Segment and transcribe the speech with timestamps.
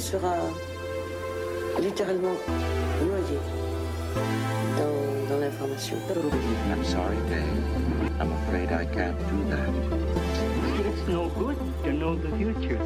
[0.00, 0.34] sera
[1.80, 2.34] littéralement
[3.02, 3.38] noyé
[4.78, 5.96] dans, dans l'information.
[6.70, 7.80] I'm sorry, Dave.
[8.20, 9.68] I'm afraid I can't do that.
[10.86, 12.78] It's no good to know the future.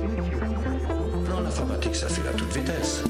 [1.28, 3.04] Non, l'informatique, ça file à toute vitesse.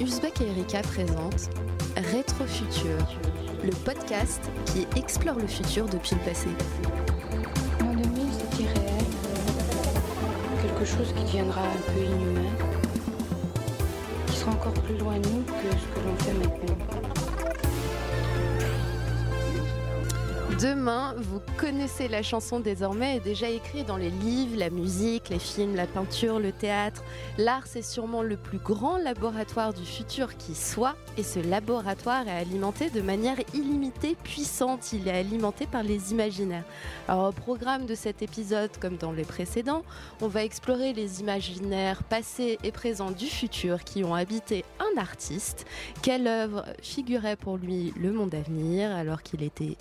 [0.00, 1.50] Uzbek et Erika présentent
[2.12, 2.98] Rétrofutur,
[3.64, 6.48] le podcast qui explore le futur depuis le passé.
[10.96, 12.50] Chose qui deviendra un peu inhumain.
[14.26, 16.95] Qui sera encore plus loin de nous que ce que l'on fait maintenant.
[20.60, 25.76] Demain, vous connaissez la chanson désormais, déjà écrite dans les livres, la musique, les films,
[25.76, 27.04] la peinture, le théâtre.
[27.36, 32.38] L'art, c'est sûrement le plus grand laboratoire du futur qui soit, et ce laboratoire est
[32.38, 34.94] alimenté de manière illimitée, puissante.
[34.94, 36.64] Il est alimenté par les imaginaires.
[37.06, 39.82] Alors, au programme de cet épisode, comme dans les précédents,
[40.22, 45.66] on va explorer les imaginaires passés et présents du futur qui ont habité un artiste.
[46.00, 49.76] Quelle œuvre figurait pour lui le monde à venir alors qu'il était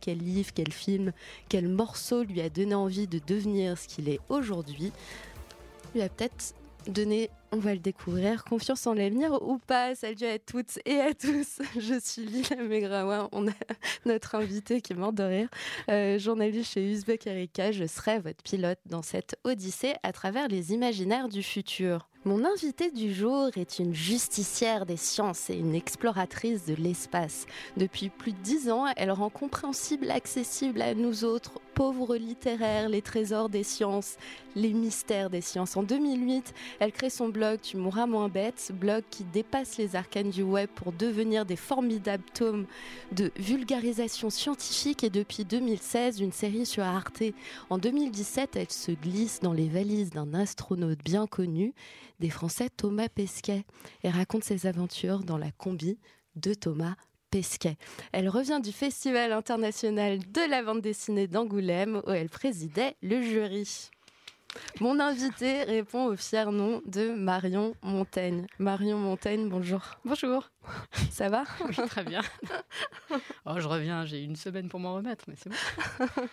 [0.00, 1.12] Quel livre, quel film,
[1.48, 4.92] quel morceau lui a donné envie de devenir ce qu'il est aujourd'hui,
[5.94, 6.54] lui a peut-être
[6.86, 9.94] donné, on va le découvrir, confiance en l'avenir ou pas.
[9.94, 13.52] Salut à toutes et à tous, je suis Lila Megrawa, on a
[14.06, 15.48] notre invité qui est mort de rire,
[15.90, 20.72] euh, journaliste chez Uzbek Erika, je serai votre pilote dans cette odyssée à travers les
[20.72, 22.08] imaginaires du futur.
[22.24, 27.46] Mon invitée du jour est une justicière des sciences et une exploratrice de l'espace.
[27.76, 33.02] Depuis plus de dix ans, elle rend compréhensible, accessible à nous autres, pauvres littéraires, les
[33.02, 34.16] trésors des sciences,
[34.56, 35.76] les mystères des sciences.
[35.76, 40.30] En 2008, elle crée son blog Tu mourras moins bête, blog qui dépasse les arcanes
[40.30, 42.66] du web pour devenir des formidables tomes
[43.12, 47.22] de vulgarisation scientifique et depuis 2016, une série sur Arte.
[47.70, 51.74] En 2017, elle se glisse dans les valises d'un astronaute bien connu
[52.18, 53.64] des Français Thomas Pesquet
[54.02, 55.96] et raconte ses aventures dans la combi
[56.34, 56.96] de Thomas
[57.30, 57.76] Pesquet.
[58.10, 63.90] Elle revient du Festival international de la bande dessinée d'Angoulême où elle présidait le jury.
[64.80, 68.46] Mon invité répond au fier nom de Marion Montaigne.
[68.58, 69.82] Marion Montaigne, bonjour.
[70.04, 70.50] Bonjour.
[71.10, 71.44] Ça va?
[71.66, 72.22] Oui, très bien.
[73.46, 76.28] Oh, je reviens, j'ai une semaine pour m'en remettre, mais c'est bon.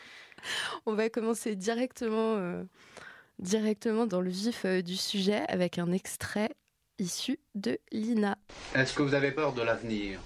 [0.85, 2.63] On va commencer directement euh,
[3.39, 6.51] directement dans le vif euh, du sujet avec un extrait
[6.99, 8.37] issu de Lina.
[8.73, 10.19] Est-ce que vous avez peur de l'avenir?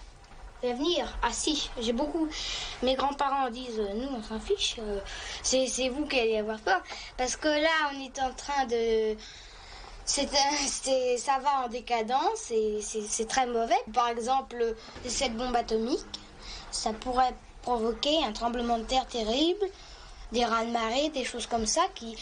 [0.61, 2.27] L'avenir Ah si, j'ai beaucoup.
[2.83, 4.99] Mes grands-parents disent, euh, nous on s'en fiche, euh,
[5.41, 6.81] c'est vous qui allez avoir peur.
[7.17, 9.15] Parce que là, on est en train de...
[10.05, 13.79] c'est- ça va en décadence et c'est très mauvais.
[13.93, 14.75] Par exemple,
[15.05, 16.19] cette bombe atomique,
[16.71, 19.65] ça pourrait provoquer un tremblement de terre terrible,
[20.31, 21.81] des raz-de-marée, des choses comme ça.
[21.95, 22.15] Qui...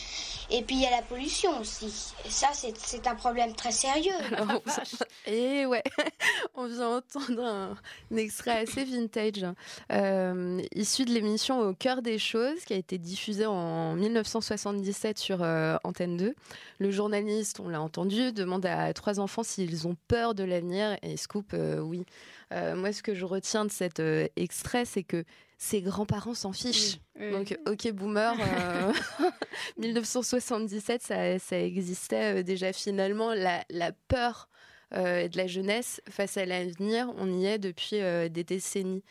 [0.50, 2.14] Et puis il y a la pollution aussi.
[2.26, 4.14] Et ça, c'est un problème très sérieux.
[5.26, 5.84] Et ouais,
[6.56, 7.76] on vient entendre un,
[8.12, 9.46] un extrait assez vintage,
[9.92, 15.44] euh, issu de l'émission Au cœur des choses, qui a été diffusée en 1977 sur
[15.44, 16.34] euh, Antenne 2.
[16.80, 21.18] Le journaliste, on l'a entendu, demande à trois enfants s'ils ont peur de l'avenir, et
[21.18, 22.06] Scoop, euh, oui.
[22.54, 25.26] Euh, moi, ce que je retiens de cet euh, extrait, c'est que
[25.58, 26.98] ses grands-parents s'en fichent.
[27.20, 27.32] Oui.
[27.32, 28.94] Donc, ok, boomer, euh,
[29.78, 33.34] 1977, ça, ça existait euh, déjà finalement.
[33.34, 34.50] La, la peur
[34.94, 39.04] euh, de la jeunesse face à l'avenir, on y est depuis euh, des décennies.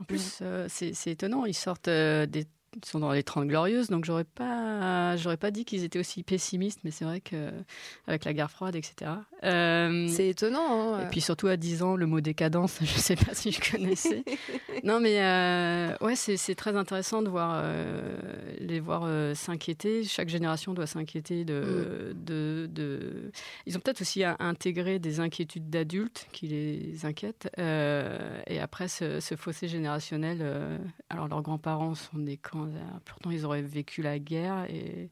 [0.00, 2.46] En plus, euh, c'est c'est étonnant, ils sortent euh, des.
[2.76, 6.22] Ils sont dans les 30 glorieuses, donc j'aurais pas, j'aurais pas dit qu'ils étaient aussi
[6.22, 7.50] pessimistes, mais c'est vrai que
[8.06, 9.10] avec la guerre froide, etc.
[9.44, 10.94] Euh, C'est étonnant.
[10.94, 13.60] Hein, et puis surtout à 10 ans, le mot décadence, je sais pas si je
[13.72, 14.24] connaissais.
[14.84, 18.16] non, mais euh, ouais, c'est c'est très intéressant de voir euh,
[18.58, 20.04] les voir euh, s'inquiéter.
[20.04, 23.30] Chaque génération doit s'inquiéter de, de, de.
[23.66, 27.50] Ils ont peut-être aussi à intégrer des inquiétudes d'adultes qui les inquiètent.
[27.58, 30.44] et après, ce, ce fossé générationnel.
[31.10, 32.61] alors, leurs grands-parents sont des camps.
[33.04, 35.10] Pourtant, ils auraient vécu la guerre et.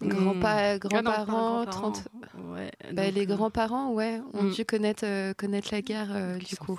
[0.00, 0.10] Hmm.
[0.10, 1.24] Ah non, pas grands-parents,
[1.64, 1.92] grands-parents.
[1.92, 2.08] 30
[2.52, 4.50] Ouais, Bah, les euh, grands-parents, ouais, ont Mm.
[4.50, 6.76] dû connaître, euh, connaître la guerre, euh, du coup.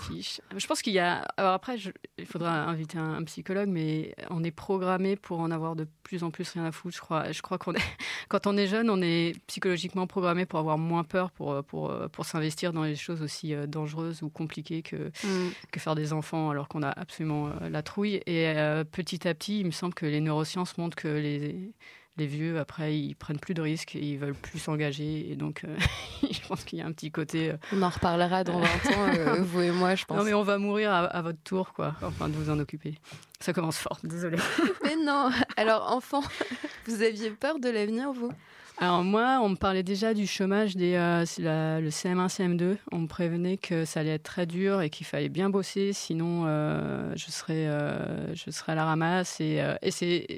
[0.58, 1.22] Je pense qu'il y a.
[1.38, 5.50] Alors après, je- il faudra inviter un, un psychologue, mais on est programmé pour en
[5.52, 6.96] avoir de plus en plus rien à foutre.
[6.98, 7.32] Je crois.
[7.32, 7.78] Je crois qu'on est.
[8.28, 12.26] Quand on est jeune, on est psychologiquement programmé pour avoir moins peur, pour pour pour
[12.26, 15.52] s'investir dans les choses aussi dangereuses ou compliquées que Mm.
[15.72, 18.16] que faire des enfants, alors qu'on a absolument la trouille.
[18.26, 21.74] Et euh, petit à petit, il me semble que les neurosciences montrent que les
[22.18, 25.32] les vieux, après, ils prennent plus de risques, et ils veulent plus s'engager.
[25.32, 25.76] Et donc, euh,
[26.32, 27.50] je pense qu'il y a un petit côté.
[27.52, 28.70] euh, On en reparlera dans 20 ans,
[29.18, 30.18] euh, vous et moi, je pense.
[30.18, 31.96] non, mais on va mourir à, à votre tour, quoi.
[32.02, 32.96] Enfin, de vous en occuper.
[33.40, 34.38] Ça commence fort, désolé.
[34.84, 36.22] Mais non Alors, enfant,
[36.88, 38.32] vous aviez peur de l'avenir, vous?
[38.78, 42.78] Alors moi, on me parlait déjà du chômage des euh, la- le CM1, CM2.
[42.92, 46.44] On me prévenait que ça allait être très dur et qu'il fallait bien bosser, sinon
[46.46, 49.40] euh, je serais euh, je serais à la ramasse.
[49.40, 49.62] Et,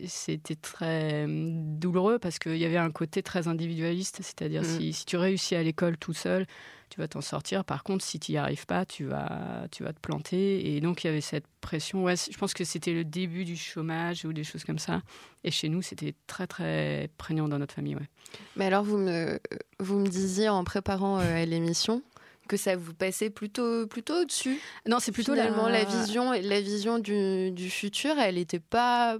[0.07, 4.65] c'était très douloureux parce qu'il y avait un côté très individualiste, c'est-à-dire Mm.
[4.65, 6.45] si, si tu réussis à l'école tout seul,
[6.89, 7.65] tu vas t'en sortir.
[7.65, 10.75] Par contre, si tu n'y arrives pas, tu vas tu vas te planter.
[10.75, 12.03] Et donc il y avait cette pression.
[12.03, 15.01] Ouais, je pense que c'était le début du chômage ou des choses comme ça.
[15.43, 17.95] Et chez nous, c'était très très prégnant dans notre famille.
[17.95, 18.09] Ouais.
[18.55, 19.39] Mais alors, vous me,
[19.79, 22.01] vous me disiez en préparant euh, l'émission
[22.47, 24.59] que ça vous passait plutôt, plutôt au-dessus.
[24.87, 25.83] Non, c'est plutôt Finalement, la...
[25.83, 29.17] la, vision, la vision du, du futur, elle n'était pas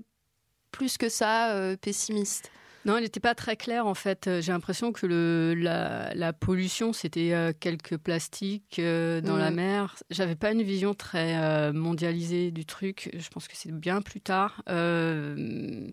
[0.72, 2.52] plus que ça euh, pessimiste.
[2.86, 4.28] Non, elle n'était pas très claire en fait.
[4.28, 9.40] Euh, J'ai l'impression que le, la, la pollution, c'était euh, quelques plastiques euh, dans Mm.
[9.40, 9.96] la mer.
[10.10, 13.10] J'avais pas une vision très euh, mondialisée du truc.
[13.18, 14.64] Je pense que c'est bien plus tard.
[14.70, 15.88] Euh,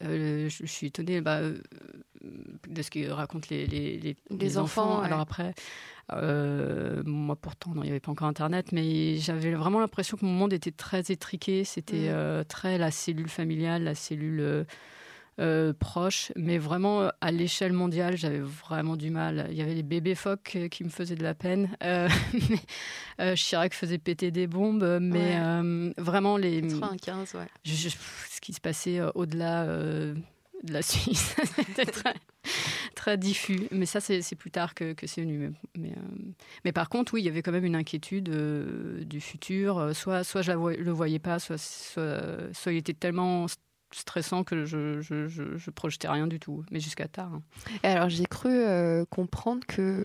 [0.00, 1.58] je, je suis étonnée bah, euh,
[2.68, 5.06] de ce que racontent les, les, les, Les enfants, ouais.
[5.06, 5.54] Alors après,
[6.12, 10.24] euh, moi pourtant, non, il n'y avait pas encore Internet, mais j'avais vraiment l'impression que
[10.24, 11.64] mon monde était très étriqué.
[11.64, 12.44] C'était Mm.
[12.44, 14.66] très la cellule familiale, la cellule
[15.38, 19.48] euh, proche, mais vraiment euh, à l'échelle mondiale, j'avais vraiment du mal.
[19.50, 21.76] Il y avait les bébés phoques euh, qui me faisaient de la peine.
[21.82, 22.08] Euh,
[22.50, 22.58] mais,
[23.20, 25.92] euh, Chirac faisait péter des bombes, mais Ouais.
[25.98, 27.46] vraiment les, 95, ouais.
[27.64, 27.88] je- je-
[28.30, 31.36] ce qui se passait au-delà de la Suisse,
[31.66, 32.14] c'était très,
[32.94, 33.68] très diffus.
[33.70, 35.52] Mais ça, c'est plus tard que, que c'est venu.
[35.76, 35.92] Mais,
[36.64, 38.30] mais, par contre, oui, il y avait quand même une inquiétude
[39.04, 39.90] du futur.
[39.94, 42.22] Soit, soit je ne le voyais pas, soit, soit,
[42.54, 43.46] soit il était tellement
[43.98, 46.64] stressant que je, je, je, je projetais rien du tout.
[46.70, 47.32] Mais jusqu'à tard.
[47.34, 47.42] hein.
[47.82, 50.04] Et alors, j'ai cru euh, comprendre que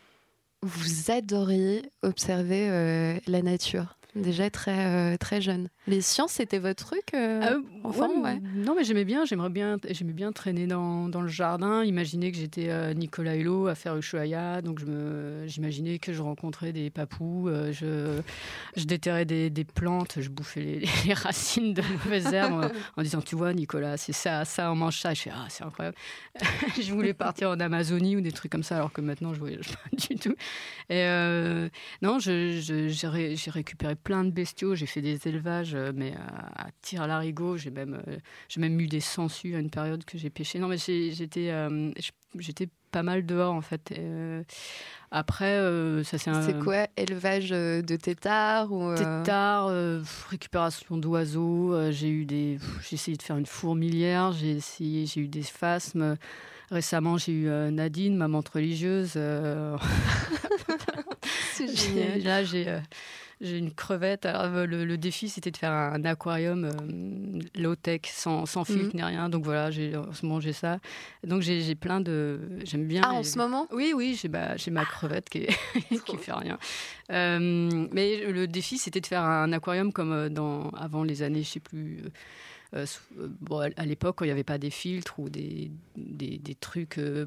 [0.63, 5.69] vous adoriez observer euh, la nature, déjà très, euh, très jeune.
[5.87, 8.41] Les sciences, c'était votre truc euh, Euh, enfant, ouais, ouais.
[8.55, 12.37] Non, mais j'aimais bien, j'aimerais bien, j'aimais bien traîner dans, dans le jardin, imaginer que
[12.37, 16.89] j'étais euh, Nicolas Hulot à faire Ushuaïa, donc je me, j'imaginais que je rencontrais des
[16.89, 18.19] papous, je,
[18.75, 22.53] je déterrais des, des plantes, je bouffais les, les racines de mauvaises herbes
[22.95, 25.13] en, en disant, tu vois, Nicolas, c'est ça, ça, on mange ça.
[25.13, 25.97] Je fais, ah, c'est incroyable.
[26.81, 29.69] je voulais partir en Amazonie ou des trucs comme ça, alors que maintenant, je voyage
[29.69, 30.35] pas du tout.
[30.89, 31.05] Et
[32.01, 35.91] non, je- je- j'ai ré- j'ai récupéré plein de bestiaux, j'ai fait des élevages, euh,
[35.95, 37.57] mais à, à tir à l'arigot.
[37.57, 38.17] J'ai même, euh,
[38.49, 40.59] j'ai même eu des sangsues à une période que j'ai pêché.
[40.59, 41.91] Non, mais j'étais, euh,
[42.37, 43.93] j'étais pas mal dehors en fait.
[43.97, 44.43] Euh,
[45.11, 46.41] après, euh, ça c'est un.
[46.41, 51.73] C'est quoi Élevage euh, de têtards ou, euh, euh, récupération d'oiseaux.
[51.73, 54.31] euh, j'ai eu des, j'ai essayé de faire une fourmilière.
[54.33, 56.17] J'ai essayé, j'ai eu des phasmes.
[56.71, 59.13] Récemment, j'ai eu euh, Nadine, ma menthe religieuse.
[59.17, 59.77] euh,
[61.53, 62.21] C'est génial.
[62.23, 62.79] Là, j'ai euh,
[63.41, 64.25] j'ai une crevette.
[64.25, 69.01] Alors, le, le défi, c'était de faire un, aquarium euh, low-tech, sans, sans filtre Mhm.
[69.01, 69.29] ni rien.
[69.29, 70.79] Donc voilà, j'ai en ce moment, j'ai ça.
[71.25, 72.39] Donc j'ai plein de.
[72.63, 73.01] J'aime bien.
[73.05, 73.67] Ah, en ce moment?
[73.71, 76.57] Oui, oui, j'ai bah, ma crevette qui, est- qui fait rien.
[77.11, 81.49] Euh, mais le défi, c'était de faire un aquarium comme dans, avant les années, je
[81.49, 81.99] sais plus.
[82.73, 82.85] Euh,
[83.19, 86.55] euh, bon, à- l'époque, quand il n'y avait pas des filtres ou des, des, des
[86.55, 87.25] trucs euh,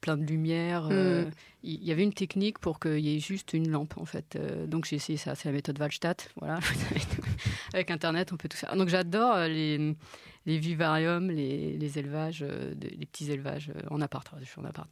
[0.00, 1.30] plein de lumière, Mm.
[1.62, 4.38] il y, avait une technique pour qu'il y ait juste une lampe, en fait.
[4.68, 6.30] Donc j'ai essayé ça, c'est la méthode Wallstatt.
[6.38, 6.58] Voilà.
[7.72, 8.76] Avec Internet, on peut tout faire.
[8.76, 9.94] Donc j'adore les,
[10.46, 14.28] les vivariums, les, les élevages, les petits élevages en appart.
[14.40, 14.90] Je suis en appart.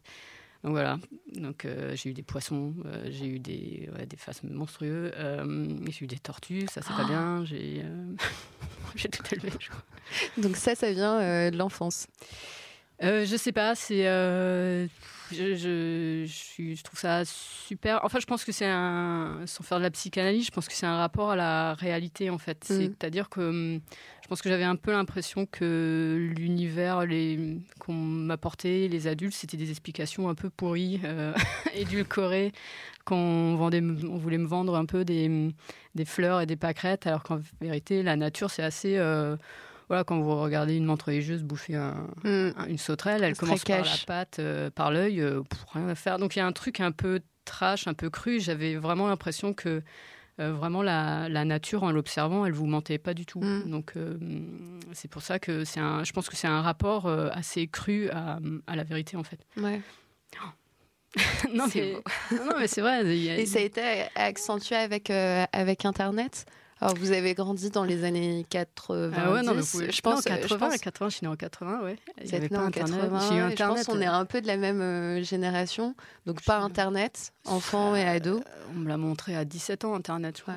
[0.65, 0.99] Donc voilà,
[1.35, 5.67] donc euh, j'ai eu des poissons, euh, j'ai eu des, ouais, des phasmes monstrueux, euh,
[5.91, 7.09] j'ai eu des tortues, ça c'est pas Ah.
[7.09, 7.85] bien, j'ai
[8.95, 9.51] j'ai tout élevé.
[9.59, 9.83] Je, crois.
[10.37, 12.07] Donc ça, ça vient de l'enfance.
[13.01, 14.07] Je sais pas, c'est
[15.33, 18.01] je, je, je, suis- je trouve ça super.
[18.05, 20.87] Enfin, je pense que c'est un, sans faire de la psychanalyse, je pense que c'est
[20.87, 22.59] un rapport à la réalité en fait.
[22.71, 22.75] Mm.
[22.77, 23.81] C'est-à-dire que hum,
[24.23, 29.57] je pense que j'avais un peu l'impression que l'univers les, qu'on m'apportait, les adultes, c'était
[29.57, 31.33] des explications un peu pourries, euh,
[31.75, 32.53] édulcorées,
[33.05, 35.53] qu'on vendait, on voulait me vendre un peu des,
[35.95, 38.97] des fleurs et des pâquerettes, alors qu'en vérité, la nature, c'est assez.
[38.97, 39.37] euh,
[39.93, 42.53] voilà, quand vous regardez une menthe religieuse bouffer un, Mm.
[42.57, 45.43] un- une sauterelle, elle commence par la patte, euh, par l'œil, euh,
[45.75, 46.19] rien à faire.
[46.19, 48.41] Donc il y a un truc un peu trash, un peu cru.
[48.41, 49.83] J'avais vraiment l'impression que
[50.41, 53.43] euh, vraiment la, la nature, en l'observant, elle vous mentait pas du tout.
[53.43, 53.69] Mm.
[53.71, 54.17] Donc euh,
[54.95, 58.39] c'est pour ça que c'est un, je pense que c'est un rapport assez cru à,
[58.67, 59.41] à la vérité en fait.
[59.59, 59.83] Ouais.
[61.53, 61.93] non, mais,
[62.33, 63.01] non, c'est vrai.
[63.01, 63.83] a- Et ça a été
[64.15, 66.47] accentué avec, euh, avec Internet?
[66.83, 69.13] Alors, vous avez grandi dans les années 80.
[69.17, 71.15] Ah ouais, non, mais vous pouvez- je pense, non, euh, je 80, pense- 80, je
[71.17, 71.97] suis née en 80, ouais.
[72.23, 73.01] Il y avait pas en Internet.
[73.01, 73.21] 80.
[73.29, 73.77] J'ai eu et Je Internet.
[73.87, 75.95] pense qu'on est un peu de la même euh, génération.
[76.27, 78.43] Donc, pas Internet, enfants et ados.
[78.75, 80.55] On me l'a montré à 17 ans, Internet, je crois.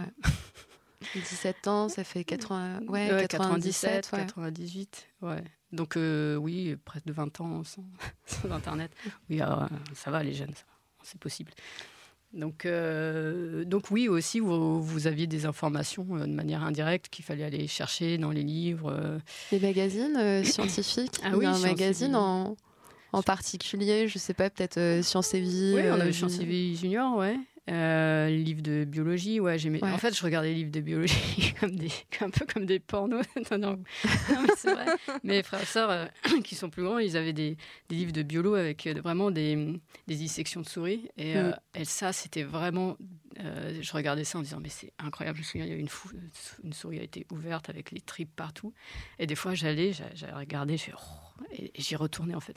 [1.13, 4.20] 17 ans, ça fait 80, ouais, Ouais, 97, ouais.
[4.20, 5.44] 98, ouais.
[5.72, 7.84] Donc euh, oui, près de 20 ans sans,
[8.25, 8.91] sans Internet.
[9.29, 10.53] Oui, alors, euh, ça va les jeunes,
[11.03, 11.51] c'est possible.
[12.34, 17.24] Donc, euh, donc oui, aussi, vous, vous aviez des informations euh, de manière indirecte qu'il
[17.24, 18.91] fallait aller chercher dans les livres.
[18.91, 19.20] euh.
[19.53, 21.20] Les magazines scientifiques.
[21.24, 22.58] Ah Il y oui, a un et magazine en,
[23.13, 25.74] en particulier, je sais pas, peut-être euh, Science et Vie.
[25.75, 27.38] Oui, on avait Science et Vie Junior, ouais.
[27.67, 29.84] Euh, livres de biologie, ouais, j'aimais.
[29.84, 29.91] Ouais.
[29.91, 31.89] En fait, je regardais les livres de biologie comme des,
[32.22, 33.25] un peu comme des pornos.
[33.51, 34.86] non, non, non, mais c'est vrai.
[35.24, 36.05] Mes frères et sœurs, euh,
[36.43, 37.57] qui sont plus grands, ils avaient des,
[37.89, 39.55] des livres de biolo avec euh, vraiment des,
[40.07, 41.10] des dissections de souris.
[41.17, 41.79] Et, euh, Mm.
[41.81, 42.98] et ça, c'était vraiment.
[43.39, 45.38] euh, je regardais ça en disant, mais c'est incroyable.
[45.38, 46.12] Je me souviens, il y a eu une, fou-
[46.63, 48.74] une souris a été ouverte avec les tripes partout.
[49.17, 52.39] Et des fois, j'allais, j'a- j'allais regarder, je fais, oh, et, et j'y retournais en
[52.39, 52.55] fait.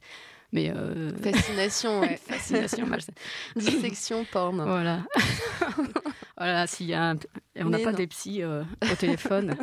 [0.52, 2.16] Mais euh, Fascination, ouais.
[2.16, 3.14] fascination malsaine.
[3.56, 4.62] Dissection porn.
[4.62, 5.04] Voilà.
[6.38, 7.16] voilà, s'il y a un-
[7.54, 9.56] et on n'a pas des psys euh, au téléphone.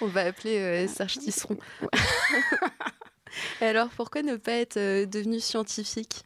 [0.00, 1.56] On va appeler euh, Serge Tisseron.
[3.60, 6.24] Alors, pourquoi ne pas être euh, devenu scientifique?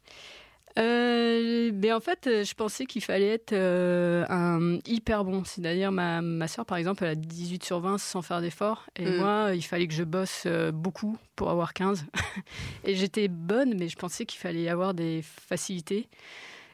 [0.78, 5.42] Euh, mais en fait, euh, je pensais qu'il fallait être euh, un hyper bon.
[5.44, 8.86] C'est-à-dire, ma, ma soeur, par exemple, elle a 18 sur 20 sans faire d'efforts.
[8.96, 9.16] Et Mm.
[9.16, 12.04] moi, il fallait que je bosse euh, beaucoup pour avoir 15.
[12.84, 16.08] et j'étais bonne, mais je pensais qu'il fallait avoir des facilités.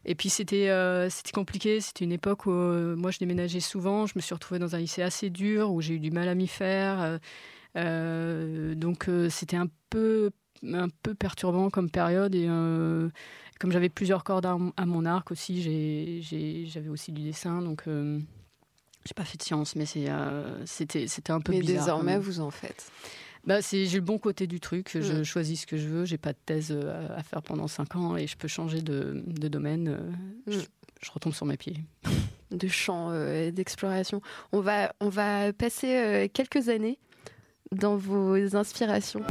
[0.05, 1.81] Et puis, c'était euh, c'était compliqué.
[1.81, 4.07] C'était une époque où euh, moi, je déménageais souvent.
[4.07, 6.35] Je me suis retrouvée dans un lycée assez dur où j'ai eu du mal à
[6.35, 7.19] m'y faire.
[7.77, 10.31] Euh, donc, c'était un peu,
[10.63, 12.35] un peu perturbant comme période.
[12.35, 12.47] Et.
[12.49, 13.09] euh,
[13.61, 15.63] comme j'avais plusieurs cordes à, à mon arc aussi,
[16.67, 18.19] j'avais aussi du dessin, donc euh,
[19.07, 21.77] j'ai pas fait de sciences, mais euh, c'était un peu Mais bizarre.
[21.77, 22.91] quand désormais, vous en faites.
[23.47, 25.25] Bah, j'ai le bon côté du truc, je Mm.
[25.25, 27.95] choisis ce que je veux, j'ai pas de thèse euh, à, à faire pendant 5
[27.95, 29.99] ans et je peux changer de, de domaine.
[30.49, 30.63] je, Mm.
[31.01, 31.77] je retombe sur mes pieds.
[32.51, 34.21] de champs euh, d'exploration.
[34.53, 36.99] On va, on va passer euh, quelques années
[37.71, 39.23] dans vos inspirations.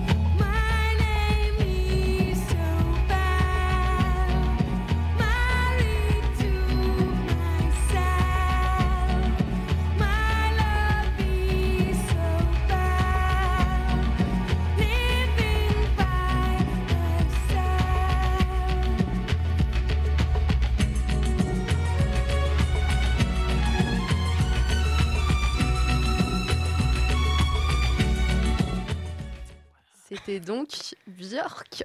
[30.25, 31.83] C'était donc Björk.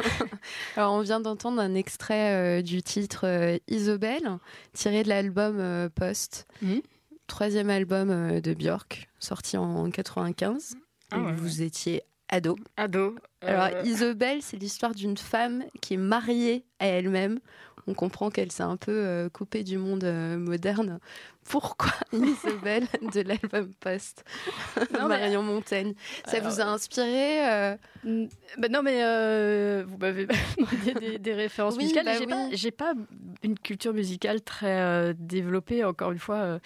[0.76, 4.38] Alors, on vient d'entendre un extrait euh, du titre euh, Isobel,
[4.72, 6.46] tiré de l'album euh, Post,
[7.26, 10.76] troisième album de Björk, sorti en 95.
[11.10, 12.56] Ah ouais, vous étiez ado.
[12.78, 13.16] Ado.
[13.42, 17.40] Alors, Isobel, c'est l'histoire d'une femme qui est mariée à elle-même.
[17.88, 20.98] On comprend qu'elle s'est un peu euh, coupée du monde euh, moderne.
[21.48, 24.24] Pourquoi Isobel de l'album Post?
[24.92, 25.94] Non, mais- Marion Montaigne.
[26.26, 28.26] Ça Alors- vous a inspiré euh, Mm,
[28.58, 30.26] bah non, mais euh, vous m'avez
[30.58, 32.04] demandé des, des références Oui, musicales.
[32.04, 32.70] bah j'ai oui.
[32.72, 32.94] pas,
[33.42, 35.84] une culture musicale très euh, développée.
[35.84, 36.58] Encore une fois,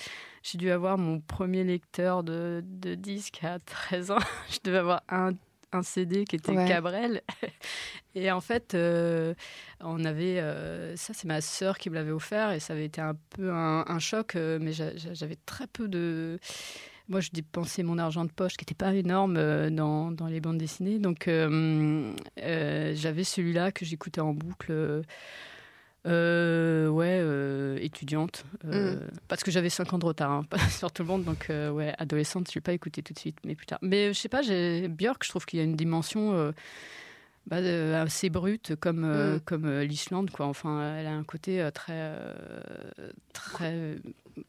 [0.43, 4.19] j'ai dû avoir mon premier lecteur de, de disques à 13 ans.
[4.51, 5.33] Je devais avoir un,
[5.73, 6.67] un CD qui était Ouais.
[6.69, 7.23] Cabrel.
[8.15, 9.35] Et en fait, euh,
[9.81, 10.41] on avait.
[10.41, 13.53] euh, ça, c'est ma sœur qui me l'avait offert et ça avait été un peu
[13.53, 16.39] un, un choc, euh, mais j'a- j'a- j'avais très peu de.
[17.09, 19.35] Moi, je dépensais mon argent de poche, qui n'était pas énorme
[19.71, 20.99] dans, dans les bandes dessinées.
[21.01, 25.03] Donc, j'avais celui-là que j'écoutais en boucle.
[26.07, 28.45] Euh, ouais, euh, étudiante.
[28.67, 28.97] euh,
[29.29, 31.25] Parce que j'avais 5 ans de retard hein, sur tout le monde.
[31.25, 33.79] Donc, euh, ouais, adolescente, je ne l'ai pas écouté tout de suite, mais plus tard.
[33.83, 36.53] Mais je sais pas, Björk, je trouve qu'il y a une dimension.
[37.51, 39.41] Bah, euh, assez brute comme euh, Mm.
[39.41, 42.13] comme euh, l'Islande quoi enfin elle a un côté euh, très
[43.33, 43.97] très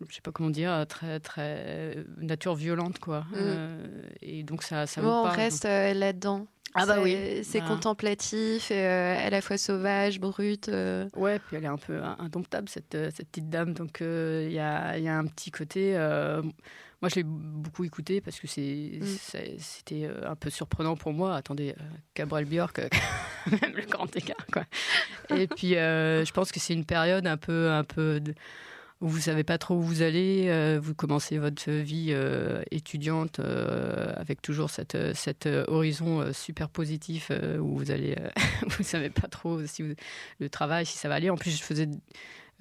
[0.07, 3.77] je sais pas comment dire très très nature violente quoi Mm.
[4.21, 6.47] Et donc ça ça Bon, on parle reste euh, là-dedans.
[6.73, 7.43] Ah bah C'est- oui.
[7.43, 7.65] C'est Bah.
[7.67, 10.69] contemplatif, et, euh, à la fois sauvage, brute.
[10.69, 11.09] euh.
[11.17, 13.73] Ouais, puis elle est un peu indomptable, cette, cette petite dame.
[13.73, 15.97] Donc, euh, il y, a, il y a un petit côté.
[17.01, 19.05] Euh, moi, je l'ai beaucoup écouté parce que Mm.
[19.57, 21.35] c'était euh, un peu surprenant pour moi.
[21.35, 21.83] Attendez, euh,
[22.15, 22.89] Gabriel Björk, euh,
[23.61, 24.65] même le grand écart, quoi.
[25.35, 27.71] Et puis, euh, je pense que c'est une période un peu.
[27.71, 28.33] Un peu de-
[29.03, 33.39] où vous savez pas trop où vous allez, euh, vous commencez votre vie euh, étudiante
[33.39, 38.13] euh, avec toujours cette, euh, cet euh, horizon euh, super positif euh, où vous allez,
[38.19, 38.29] euh,
[38.77, 39.95] vous savez pas trop si vous-
[40.39, 41.31] le travail si ça va aller.
[41.31, 41.87] En plus, je faisais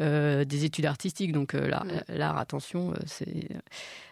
[0.00, 2.02] euh, des études artistiques, donc euh, l'art, Mm.
[2.16, 3.48] l'art, attention, euh, c'est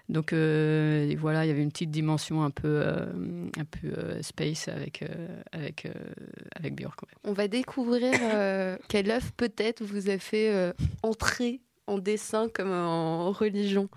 [0.09, 4.68] donc euh, et voilà, il y avait une petite dimension un peu, un peu space
[4.68, 5.04] avec
[5.52, 5.87] avec
[6.57, 7.02] avec Björk.
[7.02, 7.09] ouais.
[7.25, 8.12] On va découvrir
[8.88, 13.88] quelle œuvre peut-être vous a fait entrer en dessin comme en religion.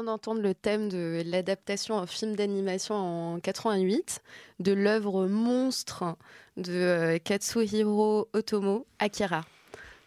[0.00, 4.22] D'entendre le thème de l'adaptation en film d'animation en 88
[4.60, 6.16] de l'œuvre monstre
[6.56, 9.44] de euh, Katsuhiro Otomo, Akira.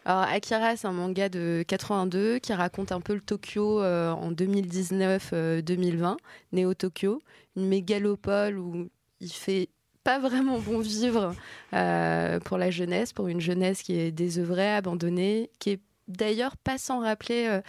[0.04, 4.32] Alors Akira, c'est un manga de 82 qui raconte un peu le Tokyo euh, en
[4.32, 6.16] 2019-2020,
[6.52, 7.22] Néo Tokyo,
[7.56, 8.88] une mégalopole où
[9.20, 9.68] il fait
[10.02, 11.34] pas vraiment bon vivre
[11.74, 16.78] euh, pour la jeunesse, pour une jeunesse qui est désœuvrée, abandonnée, qui est d'ailleurs pas
[16.78, 17.60] sans rappeler euh,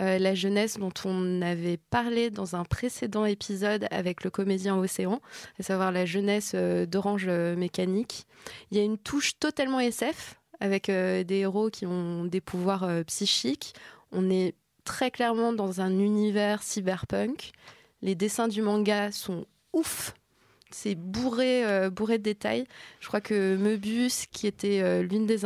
[0.00, 5.20] euh, la jeunesse dont on avait parlé dans un précédent épisode avec le comédien Océan,
[5.58, 8.26] à savoir la jeunesse d'Orange Mécanique.
[8.70, 13.74] Il y a une touche totalement SF avec des héros qui ont des pouvoirs psychiques.
[14.12, 17.52] On est très clairement dans un univers cyberpunk.
[18.02, 20.14] Les dessins du manga sont ouf
[20.70, 22.66] c'est bourré, euh, bourré de détails.
[23.00, 25.44] Je crois que Möbius, qui était euh, l'une des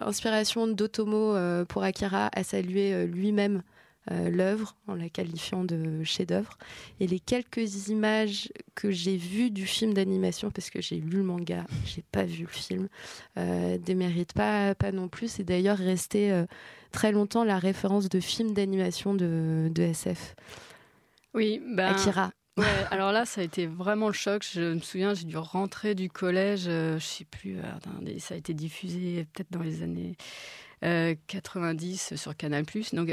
[0.00, 3.62] inspirations d'Otomo euh, pour Akira, a salué lui-même
[4.10, 6.58] l'œuvre en la qualifiant de chef-d'œuvre.
[7.00, 11.22] Et les quelques images que j'ai vues du film d'animation, parce que j'ai lu le
[11.22, 12.88] manga, j'ai pas vu le film,
[13.78, 15.28] déméritent pas, pas non plus.
[15.28, 16.38] C'est d'ailleurs resté
[16.92, 20.36] très longtemps la référence de film d'animation de, de SF.
[21.32, 22.30] Oui, ben, Akira.
[22.90, 24.46] Alors là, ça a été vraiment le choc.
[24.52, 28.36] Je me souviens, j'ai dû rentrer du collège, euh, je sais plus, euh, ça a
[28.36, 30.16] été diffusé peut-être dans les années
[30.80, 32.64] 90 euh, sur Canal+.
[32.92, 33.08] Donc,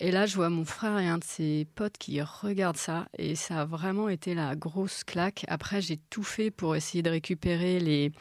[0.00, 3.34] et là, je vois mon frère et un de ses potes qui regardent ça, et
[3.34, 5.44] ça a vraiment été la grosse claque.
[5.48, 8.12] Après, j'ai tout fait pour essayer de récupérer les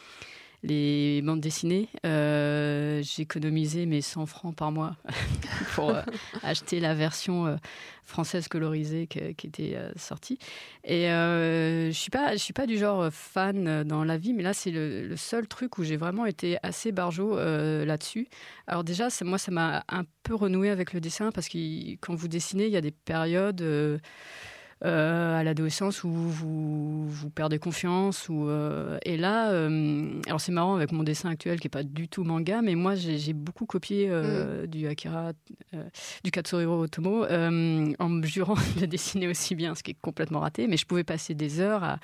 [0.63, 1.89] les bandes dessinées.
[2.05, 4.95] Euh, j'ai économisé mes 100 francs par mois
[5.75, 6.01] pour euh,
[6.43, 7.55] acheter la version euh,
[8.03, 10.39] française colorisée qui était sortie.
[10.83, 15.13] Et je suis suis pas du genre fan dans la vie, mais là c'est le,
[15.17, 18.29] seul truc où j'ai vraiment été assez barjot là-dessus.
[18.67, 22.27] Alors déjà, moi ça m'a un peu renoué avec le dessin parce que quand vous
[22.27, 23.97] dessinez, il y a des périodes euh,
[24.81, 28.29] à l'adolescence où vous, vous perdez confiance.
[28.29, 31.83] Ou, euh, et là, euh, alors c'est marrant avec mon dessin actuel qui n'est pas
[31.83, 34.67] du tout manga, mais moi j'ai beaucoup copié mm.
[34.67, 35.33] du Akira,
[36.23, 40.67] du Katsuhiro Otomo, en me jurant de dessiner aussi bien, ce qui est complètement raté,
[40.67, 41.99] mais je pouvais passer des heures à,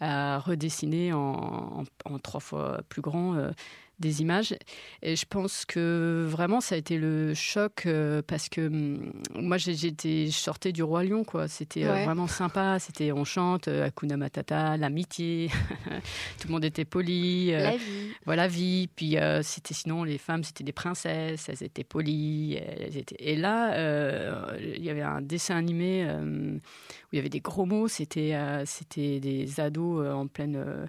[0.00, 3.50] à redessiner en, en, trois fois plus grand
[3.98, 4.54] des images.
[5.02, 9.56] Et je pense que vraiment, ça a été le choc euh, parce que hum, moi,
[9.56, 11.48] j'étais, je sortais du Roi Lion, quoi.
[11.48, 12.78] C'était euh, vraiment sympa.
[12.78, 15.50] C'était, on chante, euh, Hakuna Matata, l'amitié.
[16.40, 17.52] Tout le monde était poli.
[17.52, 18.12] la vie.
[18.26, 18.88] Voilà, vie.
[18.94, 21.48] Puis c'était sinon, les femmes, c'était des princesses.
[21.48, 22.54] Elles étaient polies.
[22.56, 23.16] Elles étaient...
[23.18, 27.88] Et là, il y avait un dessin animé où il y avait des gros mots.
[27.88, 30.88] C'était, c'était des ados en pleine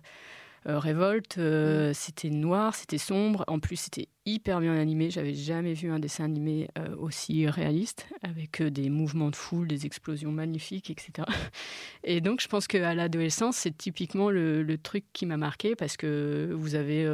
[0.68, 1.38] révolte.
[1.38, 1.92] Euh.
[1.94, 3.44] C'était noir, c'était sombre.
[3.48, 5.10] En plus, c'était hyper bien animé.
[5.10, 9.86] J'avais jamais vu un dessin animé euh, aussi réaliste, avec des mouvements de foule, des
[9.86, 11.28] explosions magnifiques, etc.
[12.04, 15.98] Et donc, je pense qu'à l'adolescence, c'est typiquement le, le, truc qui m'a marqué parce
[15.98, 17.08] que vous avez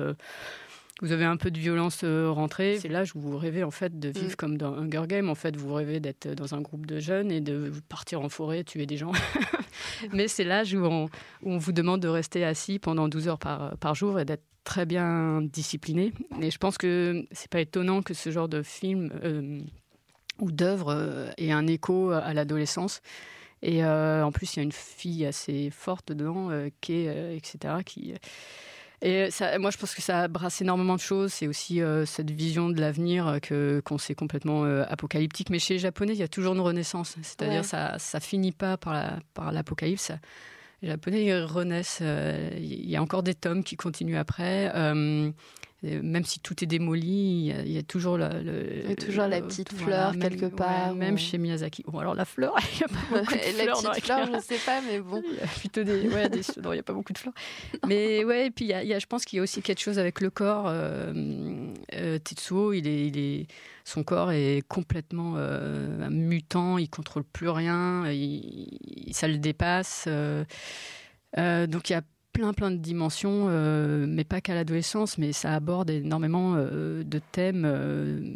[1.02, 2.78] vous avez un peu de violence euh, rentrée.
[2.80, 4.36] C'est l'âge où vous rêvez en fait de vivre mm.
[4.36, 5.30] comme dans Hunger Game.
[5.30, 8.64] En fait, vous rêvez d'être dans un groupe de jeunes et de partir en forêt,
[8.64, 9.12] tuer des gens.
[10.14, 14.20] Mais c'est l'âge où on, vous demande de rester assis pendant 12 heures par, jour
[14.20, 16.14] et d'être très bien discipliné.
[16.42, 19.60] Et je pense que c'est pas étonnant que ce genre de film euh,
[20.40, 23.02] ou d'œuvre euh, ait un écho à l'adolescence.
[23.62, 26.50] Et en plus, il y a une fille assez forte dedans,
[26.82, 28.14] qui etc., qui
[29.06, 31.34] et ça, moi, je pense que ça brasse énormément de choses.
[31.34, 35.50] C'est aussi euh, cette vision de l'avenir euh, que qu'on sait complètement euh, apocalyptique.
[35.50, 37.18] Mais chez les Japonais, il y a toujours une renaissance.
[37.22, 40.14] C'est-à-dire, ça, ça finit pas par la, par l'apocalypse.
[40.82, 42.02] Les Japonais renaissent.
[42.02, 44.72] Il y a encore des tomes qui continuent après.
[45.86, 49.74] Euh, même si tout est démoli, il y a, toujours la, le, toujours la petite
[49.74, 50.96] fleur quelque part.
[50.96, 51.84] même chez Miyazaki.
[51.88, 53.82] Bon, alors la fleur, il n'y a pas beaucoup de fleurs.
[53.84, 55.22] La petite fleur, je ne sais pas, mais bon.
[55.32, 56.42] Il y a plutôt des, ouais, des...
[56.62, 57.34] non, il n'y a pas beaucoup de fleurs.
[57.88, 59.44] mais ouais, et puis il y, a, il y a, je pense qu'il y a
[59.44, 60.66] aussi quelque chose avec le corps.
[60.68, 61.14] Euh,
[61.94, 63.48] euh, Tetsuo, il est, il est,
[63.84, 70.08] son corps est complètement euh, mutant, il contrôle plus rien, il, ça le dépasse.
[71.38, 72.02] Euh, donc il y a
[72.34, 77.22] plein plein de dimensions, euh, mais pas qu'à l'adolescence, mais ça aborde énormément euh, de
[77.32, 78.36] thèmes euh,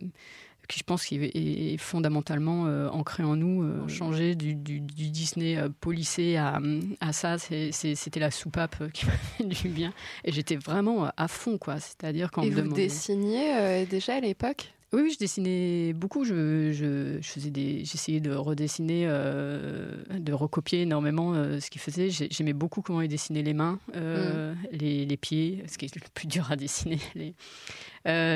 [0.69, 3.87] qui je pense qui est, fondamentalement ancré en nous.
[3.87, 6.59] changer du, Disney policé à,
[6.99, 9.93] à ça, c'était la soupape qui m'a fait du bien.
[10.25, 11.79] Et j'étais vraiment à fond, quoi.
[11.79, 14.73] C'est-à-dire quand Et vous dessiniez déjà à l'époque?
[14.93, 16.23] Oui, oui, je dessinais beaucoup.
[16.23, 21.81] Je, je, je faisais des, j'essayais de redessiner, euh, de recopier énormément euh, ce qu'il
[21.81, 22.09] faisait.
[22.09, 25.95] J'ai- J'aimais beaucoup comment il dessinait les mains, euh, les, les pieds, ce qui est
[25.95, 26.99] le plus dur à dessiner.
[27.15, 27.33] Les,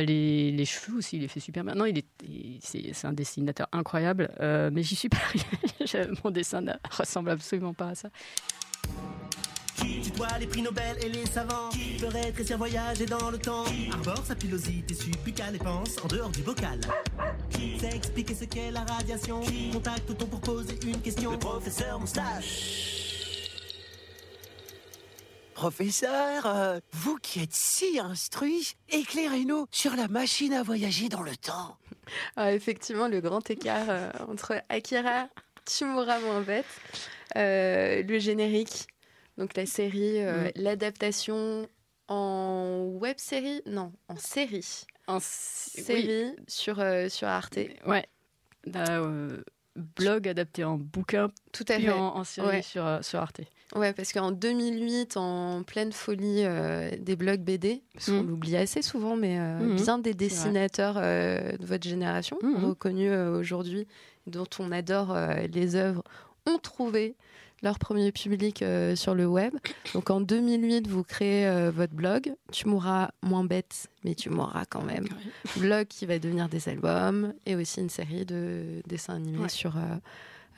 [0.05, 1.73] les, les cheveux aussi, il les fait super bien.
[1.75, 2.05] Non, il est,
[2.61, 6.11] c'est, un dessinateur incroyable, mais j'y suis pas arrivée.
[6.25, 8.09] Mon dessin ne ressemble absolument pas à ça.
[10.11, 11.69] Qui tutoie les prix Nobel et les savants.
[11.69, 13.63] Qui ferait rétrécir voyager dans le temps?
[13.93, 16.81] Arbore sa pilosité supplicale et pense en dehors du bocal.
[17.49, 19.41] Qui sait expliquer ce qu'est la radiation.
[19.41, 21.31] Qui contacte-t-on pour poser une question?
[21.31, 22.97] Le professeur Moustache.
[25.53, 31.35] Professeur, euh, vous qui êtes si instruit, éclairez-nous sur la machine à voyager dans le
[31.35, 31.77] temps.
[32.35, 35.29] Ah, effectivement, le grand écart euh, entre Akira,
[35.63, 36.65] Timura moins bête,
[37.37, 38.87] euh, le générique,
[39.41, 40.51] donc la série, euh, Mm.
[40.57, 41.67] l'adaptation
[42.07, 47.57] en web série, non, en série, En série sur, euh, sur Arte.
[47.87, 48.05] Ouais.
[48.67, 49.41] Bah, euh,
[49.75, 51.91] blog adapté en bouquin, Tout à puis fait.
[51.91, 52.61] en, en série Ouais.
[52.61, 53.41] sur, sur Arte.
[53.75, 58.27] Ouais, parce qu'en 2008, en pleine folie euh, des blogs BD, parce qu'on Mhm.
[58.29, 59.75] l'oublie assez souvent, mais euh, Mhm.
[59.75, 63.87] bien des dessinateurs euh, de votre génération, reconnus aujourd'hui,
[64.27, 65.17] dont on adore
[65.51, 66.03] les œuvres,
[66.47, 67.15] ont trouvé
[67.63, 69.53] leur premier public euh, sur le web.
[69.93, 72.33] Donc en 2008, vous créez euh, votre blog.
[72.51, 75.07] Tu mourras moins bête, mais tu mourras quand même.
[75.57, 79.49] Blog qui va devenir des albums et aussi une série de dessins animés Ouais.
[79.49, 79.75] sur,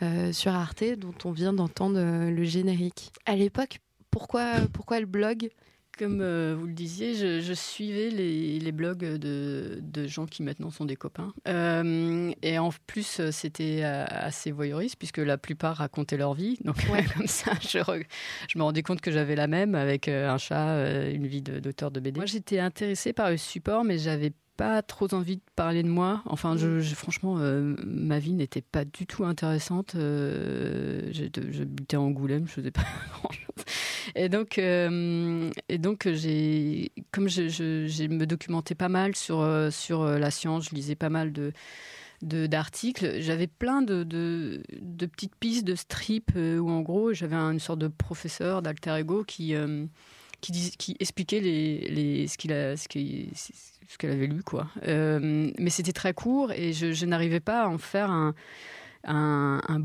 [0.02, 3.12] euh, sur Arte, dont on vient d'entendre le générique.
[3.26, 3.80] À l'époque,
[4.12, 5.50] pourquoi, pourquoi le blog?
[5.97, 10.41] Comme euh, vous le disiez, je, je suivais les, les blogs de, de gens qui
[10.41, 11.34] maintenant sont des copains.
[11.47, 16.58] Euh, et en plus, euh, c'était assez voyeuriste, puisque la plupart racontaient leur vie.
[16.63, 16.77] Donc,
[17.17, 18.06] comme ça, je, re-
[18.49, 21.91] je me rendais compte que j'avais la même, avec un chat, une vie de- d'auteur
[21.91, 22.17] de, BD.
[22.19, 26.21] Moi, j'étais intéressée par le support, mais j'avais pas trop envie de parler de moi.
[26.26, 29.95] Enfin, je, je- franchement, euh, ma vie n'était pas du tout intéressante.
[29.95, 32.84] Euh, J'habitais à Angoulême, je faisais pas
[33.21, 33.65] grand-chose.
[34.15, 39.41] Et donc, euh, et donc j'ai, comme je, je, je me documentais pas mal sur,
[39.41, 41.52] euh, sur la science, je lisais pas mal de
[42.21, 47.60] d'articles, j'avais plein de, de, de petites pistes de strips où en gros j'avais une
[47.60, 49.54] sorte de professeur d'alter ego qui,
[50.39, 53.30] qui, dis- qui expliquait les, les, ce qu'il a, ce qu'il-
[53.88, 54.67] ce qu'elle avait lu quoi.
[54.88, 58.34] Euh, mais c'était très court et je, n'arrivais pas à en faire un,
[59.06, 59.82] un- un-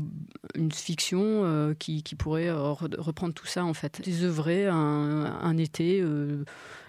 [0.55, 4.01] une fiction euh, qui, qui pourrait euh, re- reprendre tout ça en fait.
[4.05, 6.03] J'ai œuvré un, été.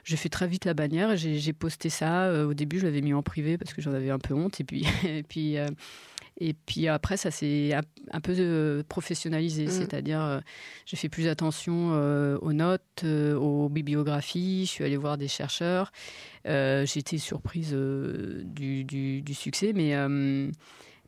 [0.04, 2.44] j'ai fait très vite la bannière j'ai posté ça.
[2.46, 4.60] Au début, je l'avais mis en privé parce que j'en avais un peu honte.
[4.60, 4.86] Et puis,
[6.40, 9.66] et puis après, ça s'est un, peu euh, professionnalisé.
[9.66, 9.70] Mm.
[9.70, 10.40] C'est-à-dire, euh,
[10.86, 14.64] j'ai fait plus attention euh, aux notes, aux bibliographies.
[14.66, 15.92] Je suis allée voir des chercheurs.
[16.44, 19.94] J'ai été surprise du, du- du succès, mais.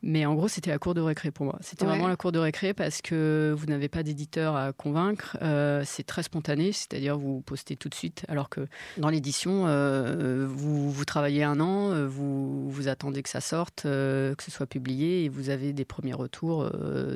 [0.03, 1.57] Mais en gros, c'était la cour de récré pour moi.
[1.61, 1.89] C'était Ouais.
[1.91, 5.37] vraiment la cour de récré parce que vous n'avez pas d'éditeur à convaincre.
[5.41, 8.25] Euh, c'est très spontané, c'est-à-dire vous postez tout de suite.
[8.27, 13.29] Alors que dans l'édition, euh, vous, vous travaillez un an, euh, vous, vous attendez que
[13.29, 16.69] ça sorte, euh, que ce soit publié, et vous avez des premiers retours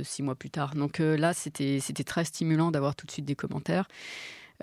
[0.03, 0.73] six mois plus tard.
[0.75, 3.87] Donc là, c'était c'était très stimulant d'avoir tout de suite des commentaires.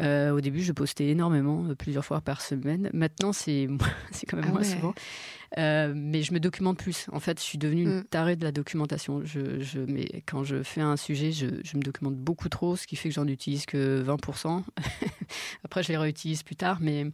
[0.00, 2.90] Euh, au début, je postais énormément, euh, plusieurs fois par semaine.
[2.92, 3.68] Maintenant, c'est
[4.28, 4.64] quand même Ah moins ouais.
[4.64, 4.94] souvent.
[5.56, 7.06] Euh, mais je me documente plus.
[7.12, 8.04] En fait, je suis devenue une Mm.
[8.04, 9.22] tarée de la documentation.
[9.24, 12.86] Je, je, mais quand je fais un sujet, je, je me documente beaucoup trop, ce
[12.88, 14.64] qui fait que j'en utilise que 20%.
[15.64, 17.06] après, je les réutilise plus tard, mais,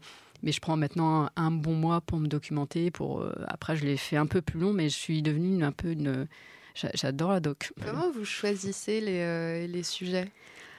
[0.42, 2.90] mais je prends maintenant un bon mois pour me documenter.
[2.90, 5.62] Pour, euh, après, je l'ai fait un peu plus long, mais je suis devenue une-
[5.64, 6.26] un peu une.
[6.74, 7.72] j'a- J'adore la doc.
[7.84, 10.30] Comment vous choisissez les, euh, les sujets,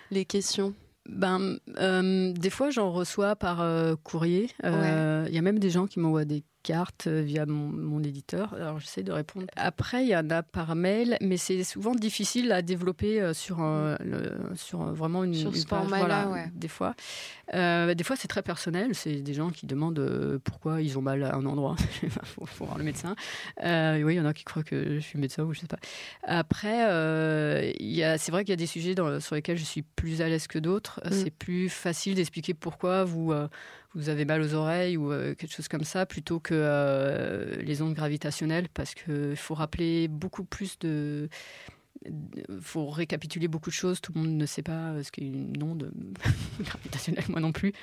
[0.10, 0.74] les questions?
[1.10, 4.50] Ben, euh, des fois, j'en reçois par euh, courrier.
[4.64, 8.04] Euh, Il y a même des gens qui m'envoient des cartes euh, via mon, mon
[8.04, 8.54] éditeur.
[8.54, 9.48] Alors, j'essaie de répondre.
[9.56, 13.60] Après, il y en a par mail, mais c'est souvent difficile à développer euh, sur,
[13.62, 15.90] un- le- sur vraiment une, Sur ce une page.
[16.32, 16.52] ouais.
[16.54, 16.94] Des fois,
[17.54, 18.96] Euh, des fois, c'est très personnel.
[18.96, 21.76] C'est des gens qui demandent pourquoi ils ont mal à un endroit.
[22.04, 23.14] Il faut, faut voir le médecin.
[23.64, 25.68] Euh, oui, il y en a qui croient que je suis médecin ou je sais
[25.68, 25.80] pas.
[26.24, 27.72] Après, euh,
[28.18, 30.48] c'est vrai qu'il y a des sujets dans- sur lesquels je suis plus à l'aise
[30.48, 31.02] que d'autres.
[31.06, 31.12] Mm.
[31.12, 33.34] C'est plus facile d'expliquer pourquoi vous,
[33.94, 37.82] vous avez mal aux oreilles ou euh, quelque chose comme ça, plutôt que euh, les
[37.82, 41.30] ondes gravitationnelles, parce qu'il faut rappeler beaucoup plus de...
[42.06, 44.02] Il faut récapituler beaucoup de choses.
[44.02, 45.92] Tout le monde ne sait pas euh, ce qu'est une onde
[46.62, 47.74] gravitationnelle, moi non plus.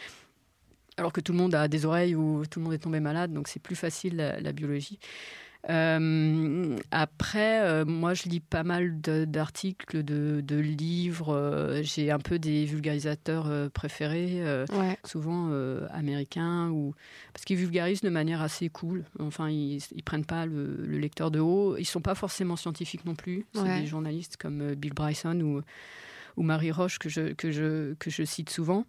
[0.97, 3.33] Alors que tout le monde a des oreilles ou tout le monde est tombé malade,
[3.33, 4.99] donc c'est plus facile la, la biologie.
[5.69, 11.35] Euh, après, euh, moi, je lis pas mal d'articles, de, de livres.
[11.35, 14.43] euh, J'ai un peu des vulgarisateurs préférés,
[14.73, 14.99] Ouais.
[15.05, 15.51] souvent
[15.91, 16.95] américains, ou
[17.33, 19.05] parce qu'ils vulgarisent de manière assez cool.
[19.19, 21.77] Enfin, ils, ils prennent pas le, le lecteur de haut.
[21.77, 23.47] Ils sont pas forcément scientifiques non plus.
[23.53, 23.81] C'est Ouais.
[23.81, 25.61] des journalistes comme Bill Bryson ou
[26.39, 28.87] ou Marie Roche que je, que je, que je cite souvent.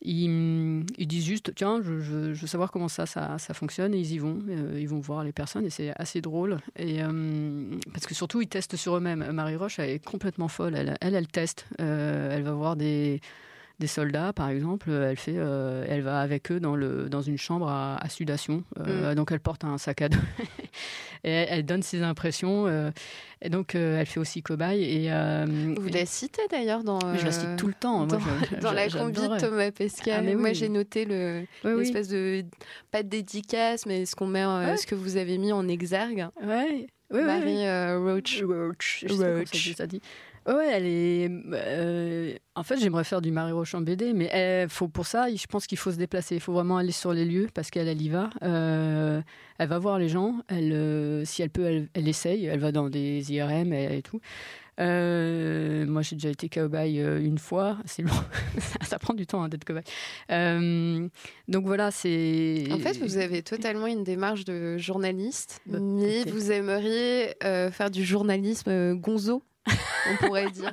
[0.00, 4.12] Ils, ils disent juste, tiens, je, veux savoir comment ça, ça, ça fonctionne, et ils
[4.12, 6.58] y vont, euh, ils vont voir les personnes, et c'est assez drôle.
[6.76, 9.30] Et, euh, parce que surtout, ils testent sur eux-mêmes.
[9.32, 11.66] Marie Roche, elle est complètement folle, elle, elle, elle teste.
[11.80, 13.20] Euh, elle va voir des,
[13.84, 17.36] des soldats, par exemple, elle, fait, euh, elle va avec eux dans, le, dans une
[17.36, 18.64] chambre à, à sudation.
[18.80, 20.16] Euh, Donc, elle porte un sac à dos.
[21.24, 22.66] et elle, elle donne ses impressions.
[22.66, 22.90] euh,
[23.42, 24.82] et donc, euh, elle fait aussi cobaye.
[24.82, 25.44] Et, euh,
[25.78, 26.98] Vous la citez d'ailleurs dans.
[27.12, 28.06] Mais je la cite euh, tout le temps.
[28.06, 28.18] Moi,
[28.62, 30.12] Dans, je- la combi de Thomas Pesquet.
[30.12, 31.78] Ah, mais Moi, j'ai noté le Oui, oui.
[31.80, 32.42] l'espèce de
[32.90, 34.76] pas de dédicace, mais ce qu'on met, euh, Ouais.
[34.78, 36.26] ce que vous avez mis en exergue.
[36.42, 36.86] Ouais.
[37.10, 37.66] Oui, oui, Marie oui.
[37.66, 38.42] euh, Roach.
[38.42, 39.04] Roach.
[39.06, 40.00] Je sais pas ça dit.
[40.46, 41.30] Ouais, elle est.
[41.54, 45.26] euh, en fait, j'aimerais faire du Marie Roche en BD, mais elle- faut, pour ça,
[45.34, 46.34] je pense qu'il faut se déplacer.
[46.34, 48.28] Il faut vraiment aller sur les lieux parce qu'elle, elle y va.
[48.42, 49.22] Euh,
[49.58, 50.36] elle va voir les gens.
[50.48, 52.44] Elle, euh, si elle peut, elle, elle essaye.
[52.44, 54.20] Elle va dans des IRM et, et tout.
[54.78, 57.78] Moi, j'ai déjà été euh, une fois.
[57.86, 58.10] C'est long.
[58.82, 59.64] ça prend du temps hein, d'être.
[60.30, 61.08] Euh,
[61.48, 62.64] donc voilà, c'est.
[62.70, 68.04] En fait, vous avez totalement une démarche de journaliste, Bah, mais vous aimeriez faire du
[68.04, 69.42] journalisme gonzo,
[70.10, 70.72] on pourrait dire.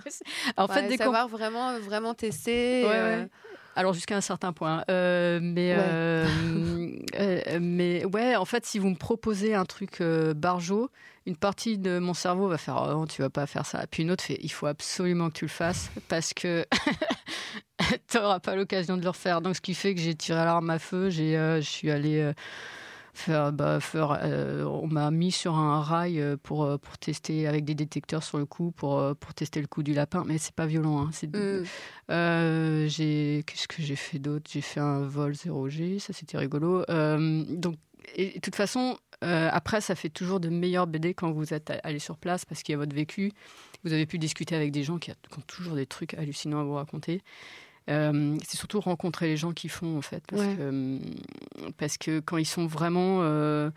[0.57, 2.83] En fait, Ouais, qu'on- savoir vraiment, vraiment tester.
[2.85, 3.29] Ouais, euh, ouais.
[3.75, 4.83] Alors jusqu'à un certain point.
[4.89, 5.81] Euh, mais, Ouais.
[7.19, 10.89] euh, mais ouais, en fait, si vous me proposez un truc barjot,
[11.25, 13.85] une partie de mon cerveau va faire oh, non, tu vas pas faire ça.
[13.89, 16.65] Puis une autre fait il faut absolument que tu le fasses parce que
[18.09, 19.41] tu n'auras pas l'occasion de le refaire.
[19.41, 22.33] Donc ce qui fait que j'ai tiré l'arme à feu, j'ai, je suis allé euh,
[23.13, 27.47] faire, bah, faire euh, on m'a mis sur un rail euh, pour, euh, pour tester
[27.47, 30.23] avec des détecteurs sur le coup pour, pour tester le coup du lapin.
[30.25, 30.99] Mais c'est pas violent.
[31.01, 31.63] hein, Mm.
[32.11, 34.49] euh, j'ai qu'est-ce que j'ai fait d'autre?
[34.51, 36.83] J'ai fait un vol 0G, ça c'était rigolo.
[36.89, 37.75] Euh, donc,
[38.15, 41.71] et, de toute façon, euh, après, ça fait toujours de meilleurs BD quand vous êtes
[41.83, 43.31] allé sur place parce qu'il y a votre vécu.
[43.83, 46.59] Vous avez pu discuter avec des gens qui, a- qui ont toujours des trucs hallucinants
[46.59, 47.21] à vous raconter.
[47.89, 50.55] Euh, c'est surtout rencontrer les gens qui font en fait parce, Ouais.
[50.55, 50.99] que, euh,
[51.77, 53.71] parce que quand ils sont vraiment euh,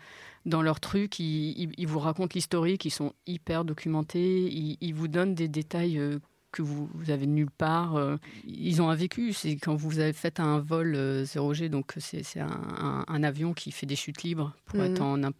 [0.45, 4.93] dans leur truc ils, ils- ils vous racontent l'historique ils sont hyper documentés ils, ils
[4.93, 6.19] vous donnent des détails euh,
[6.51, 7.99] que vous, vous avez nulle part
[8.45, 12.39] ils ont un vécu c'est quand vous avez fait un vol euh, 0G donc c'est
[12.39, 14.85] un, un- un avion qui fait des chutes libres pour Mhm.
[14.85, 15.31] être en, en,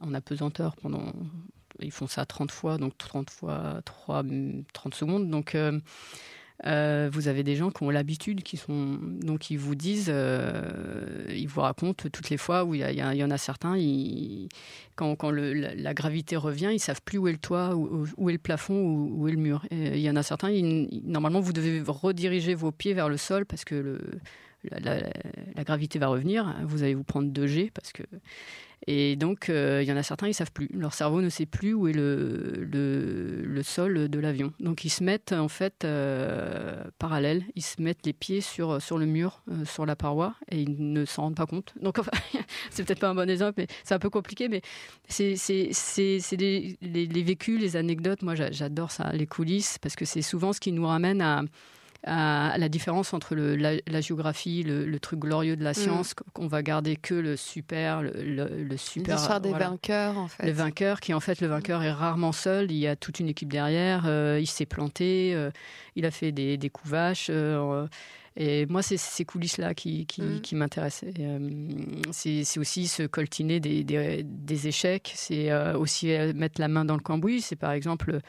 [0.00, 1.12] en apesanteur pendant
[1.80, 4.22] ils font ça 30 fois donc 30 fois 3
[4.72, 5.78] 30 secondes donc euh,
[6.66, 11.24] euh, vous avez des gens qui ont l'habitude, qui sont donc ils vous disent, euh,
[11.30, 13.76] ils vous racontent toutes les fois où il y, en a certains,
[14.96, 18.74] quand, la, gravité revient, ils savent plus où est le toit, où, est le plafond,
[18.74, 19.64] où, est le mur.
[19.70, 20.50] Il y en a certains,
[21.04, 23.98] normalement vous devez rediriger vos pieds vers le sol parce que
[24.64, 25.00] la-
[25.54, 26.56] la gravité va revenir.
[26.64, 28.02] Vous allez vous prendre 2G parce que
[28.90, 30.70] et donc, euh, il y en a certains, ils savent plus.
[30.72, 34.54] Leur cerveau ne sait plus où est le, le, sol de l'avion.
[34.60, 37.42] Donc, ils se mettent en fait euh, parallèles.
[37.54, 40.74] Ils se mettent les pieds sur, sur le mur, euh, sur la paroi, et ils
[40.90, 41.74] ne s'en rendent pas compte.
[41.82, 42.12] Donc, enfin,
[42.70, 44.48] c'est peut-être pas un bon exemple, mais c'est un peu compliqué.
[44.48, 44.62] Mais
[45.06, 45.34] c'est
[46.38, 48.22] les, les vécus, les anecdotes.
[48.22, 51.42] Moi, j'a- j'adore ça, les coulisses, parce que c'est souvent ce qui nous ramène à
[52.04, 56.14] à la différence entre le- la, la géographie, le, le truc glorieux de la science,
[56.32, 58.12] qu'on va garder que le super, le,
[58.64, 59.16] le- super.
[59.16, 59.70] L'histoire des voilà.
[59.70, 60.46] vainqueurs, en fait.
[60.46, 62.70] Le vainqueur, qui en fait, le vainqueur est rarement seul.
[62.70, 64.04] Il y a toute une équipe derrière.
[64.06, 65.32] euh, il s'est planté.
[65.34, 65.50] euh,
[65.96, 67.28] il a fait des, des coups vaches.
[67.30, 67.86] euh,
[68.36, 70.40] et moi, c'est ces coulisses-là qui, qui, Mm.
[70.42, 70.54] qui
[72.12, 75.12] c'est aussi se coltiner des, des, des échecs.
[75.16, 76.06] C'est aussi
[76.36, 77.40] mettre la main dans le cambouis.
[77.40, 78.20] C'est par exemple.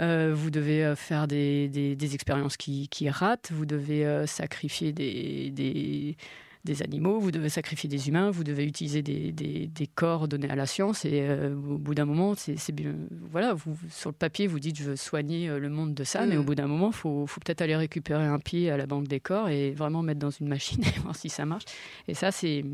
[0.00, 4.26] Euh, vous devez euh, faire des, des, des expériences qui, qui ratent, vous devez euh,
[4.26, 6.16] sacrifier des, des,
[6.64, 10.66] des animaux, vous devez sacrifier des humains, vous devez utiliser des, corps donnés à la
[10.66, 12.94] science et euh, au bout d'un moment, c'est bien.
[13.30, 16.28] Voilà, vous, sur le papier, vous dites je veux soigner le monde de ça, Mm.
[16.28, 18.86] mais au bout d'un moment, il faut, faut peut-être aller récupérer un pied à la
[18.86, 21.64] banque des corps et vraiment mettre dans une machine et voir si ça marche.
[22.06, 22.64] Et ça, c'est.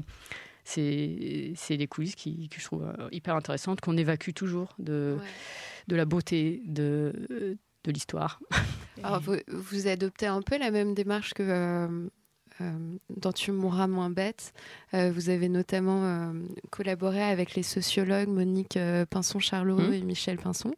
[0.66, 5.18] C'est des coulisses qui, que je trouve hyper intéressantes, qu'on évacue toujours de,
[5.88, 8.40] de la beauté de, de l'histoire.
[9.02, 12.06] Alors, vous, vous adoptez un peu la même démarche que euh,
[12.60, 12.72] euh,
[13.16, 14.52] dans Tu mourras moins bête.
[14.94, 16.32] Euh, vous avez notamment
[16.70, 18.78] collaboré avec les sociologues Monique
[19.10, 19.92] Pinson-Charlot Mhm.
[19.92, 20.74] et Michel Pinson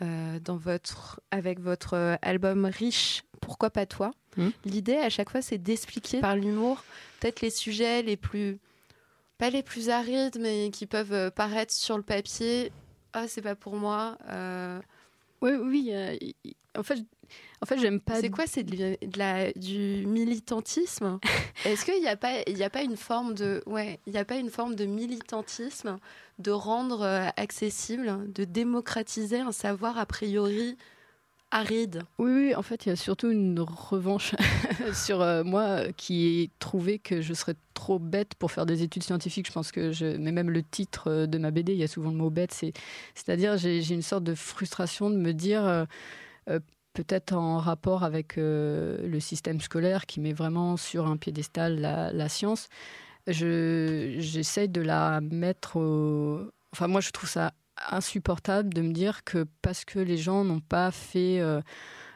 [0.00, 4.10] dans votre, avec votre album Riche, Pourquoi pas toi?
[4.36, 4.52] Mhm.
[4.66, 6.84] L'idée à chaque fois, c'est d'expliquer par l'humour
[7.20, 8.58] peut-être les sujets les plus
[9.38, 12.72] pas les plus arides, mais qui peuvent paraître sur le papier.
[13.18, 14.18] Ah, c'est pas pour moi.
[14.28, 14.78] Euh.
[15.40, 16.34] Oui, oui.
[16.76, 16.98] en fait,
[17.62, 18.20] en fait, j'aime pas.
[18.20, 21.18] C'est quoi C'est de, la, du militantisme?
[21.64, 24.26] Est-ce qu'il n'y a pas, il a pas une forme de, ouais, il y a
[24.26, 25.98] pas une forme de militantisme
[26.38, 27.02] de rendre
[27.38, 30.76] accessible, de démocratiser un savoir a priori
[31.50, 32.02] aride.
[32.18, 34.34] Oui, en fait, il y a surtout une revanche
[34.92, 39.02] sur euh, moi qui ai trouvé que je serais trop bête pour faire des études
[39.02, 39.46] scientifiques.
[39.46, 41.88] Je pense que je, mais même le titre euh, de ma BD, il y a
[41.88, 42.52] souvent le mot bête.
[42.52, 42.72] C'est,
[43.14, 45.64] c'est-à-dire, j'ai, une sorte de frustration de me dire.
[45.66, 45.84] Euh,
[46.94, 52.68] peut-être en rapport avec le système scolaire qui met vraiment sur un piédestal la, science,
[53.26, 56.50] je, j'essaye de la mettre au...
[56.72, 57.52] Enfin, moi, je trouve ça
[57.90, 61.60] insupportable de me dire que parce que les gens n'ont pas fait euh,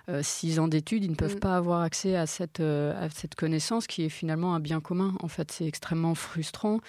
[0.08, 1.40] euh, six ans d'études, ils ne peuvent mm.
[1.40, 5.14] pas avoir accès à cette, euh, à cette connaissance qui est finalement un bien commun.
[5.20, 6.80] En fait, c'est extrêmement frustrant.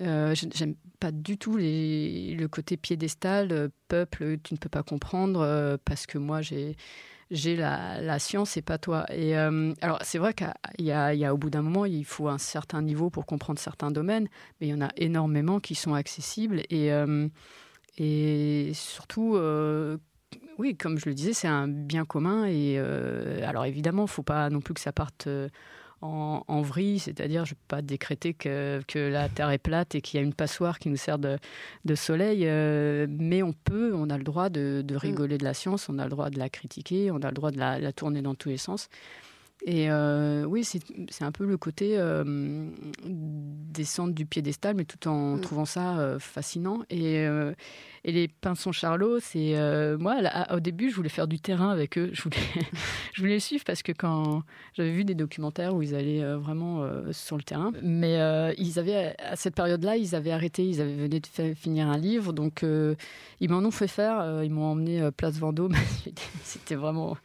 [0.00, 6.06] J'aime pas du tout les, le côté piédestal, peuple, tu ne peux pas comprendre parce
[6.06, 6.76] que moi j'ai
[7.30, 9.06] j'ai la, la, science et pas toi.
[9.12, 10.92] Et alors c'est vrai qu'il y, y
[11.24, 14.26] a, au bout d'un moment il faut un certain niveau pour comprendre certains domaines,
[14.60, 16.90] mais il y en a énormément qui sont accessibles et
[17.96, 19.98] et surtout, euh,
[20.58, 22.46] oui, comme je le disais, c'est un bien commun.
[22.46, 25.48] Et euh, alors évidemment, il ne faut pas non plus que ça parte euh,
[26.00, 30.02] en, vrille, c'est-à-dire je ne peux pas décréter que, que, la Terre est plate et
[30.02, 31.38] qu'il y a une passoire qui nous sert de,
[31.86, 32.44] de soleil,
[33.08, 34.98] mais on peut, on a le droit de, de, mm.
[34.98, 37.52] rigoler de la science, on a le droit de la critiquer, on a le droit
[37.52, 38.90] de la, la tourner dans tous les sens.
[39.62, 42.68] Et euh, oui, c'est un peu le côté euh,
[43.04, 45.40] descendre du piédestal, mais tout en mm.
[45.40, 46.82] trouvant ça euh, fascinant.
[46.90, 47.26] Et,
[48.04, 49.54] et, les pinsons Charlot, c'est
[49.98, 50.16] moi,
[50.52, 52.10] au début, je voulais faire du terrain avec eux.
[52.12, 52.36] Je voulais,
[53.12, 54.42] je voulais les suivre parce que quand
[54.74, 59.36] j'avais vu des documentaires où ils allaient vraiment sur le terrain, mais ils avaient à
[59.36, 62.64] cette période-là, ils avaient arrêté, ils avaient venu de finir un livre, donc
[63.40, 64.42] ils m'en ont fait faire.
[64.42, 65.74] ils m'ont emmené place Vendôme.
[66.42, 67.16] C'était vraiment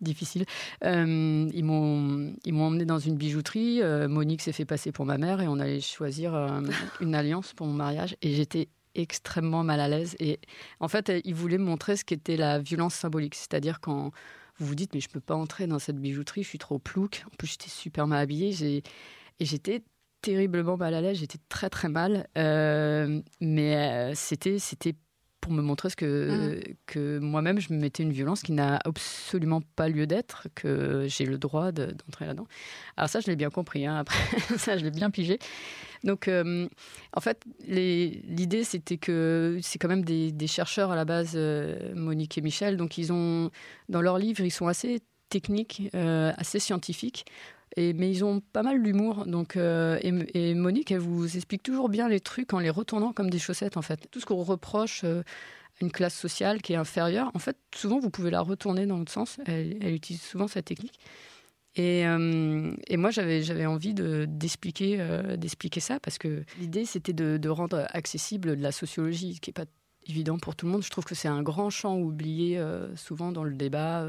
[0.00, 0.44] difficile.
[0.84, 3.82] Euh, ils m'ont ils m'ont emmené dans une bijouterie.
[3.82, 6.60] Euh, Monique s'est fait passer pour ma mère et on allait choisir euh,
[7.00, 8.16] une alliance pour mon mariage.
[8.22, 8.68] Et j'étais
[9.00, 10.16] extrêmement mal à l'aise.
[10.18, 10.40] Et
[10.80, 14.10] en fait, ils voulaient me montrer ce qu'était la violence symbolique, c'est-à-dire quand
[14.58, 17.24] vous vous dites mais je peux pas entrer dans cette bijouterie, je suis trop plouc.
[17.26, 18.82] En plus, j'étais super mal habillée.
[19.38, 19.82] Et j'étais
[20.22, 22.26] terriblement mal à l'aise, j'étais très très mal.
[23.40, 24.94] mais c'était c'était
[25.46, 26.74] pour me montrer ce que, mmh.
[26.86, 31.24] que moi-même, je me mettais une violence qui n'a absolument pas lieu d'être, que j'ai
[31.24, 32.48] le droit d'entrer là-dedans.
[32.96, 34.18] Alors ça, je l'ai bien compris, hein, après,
[34.58, 35.38] ça, je l'ai bien pigé.
[36.02, 36.66] Donc, euh,
[37.14, 42.36] en fait, l'idée, c'était que c'est quand même des, chercheurs à la base, euh, Monique
[42.38, 43.52] et Michel, donc ils ont,
[43.88, 47.24] dans leurs livres, ils sont assez techniques, euh, assez scientifiques,
[47.76, 49.26] mais ils ont pas mal d'humour.
[49.26, 53.30] Donc, euh, et, Monique, elle vous explique toujours bien les trucs en les retournant comme
[53.30, 54.08] des chaussettes, en fait.
[54.10, 55.20] Tout ce qu'on reproche euh,
[55.80, 58.96] à une classe sociale qui est inférieure, en fait, souvent, vous pouvez la retourner dans
[58.96, 59.38] l'autre sens.
[59.46, 60.98] Elle, utilise souvent cette technique.
[61.74, 64.98] Et, euh, moi, j'avais envie d'expliquer
[65.80, 69.70] ça parce que l'idée, c'était de, rendre accessible la sociologie, qui n'est pas
[70.06, 70.82] évident pour tout le monde.
[70.82, 72.58] Je trouve que c'est un grand champ oublié
[72.94, 74.08] souvent dans le débat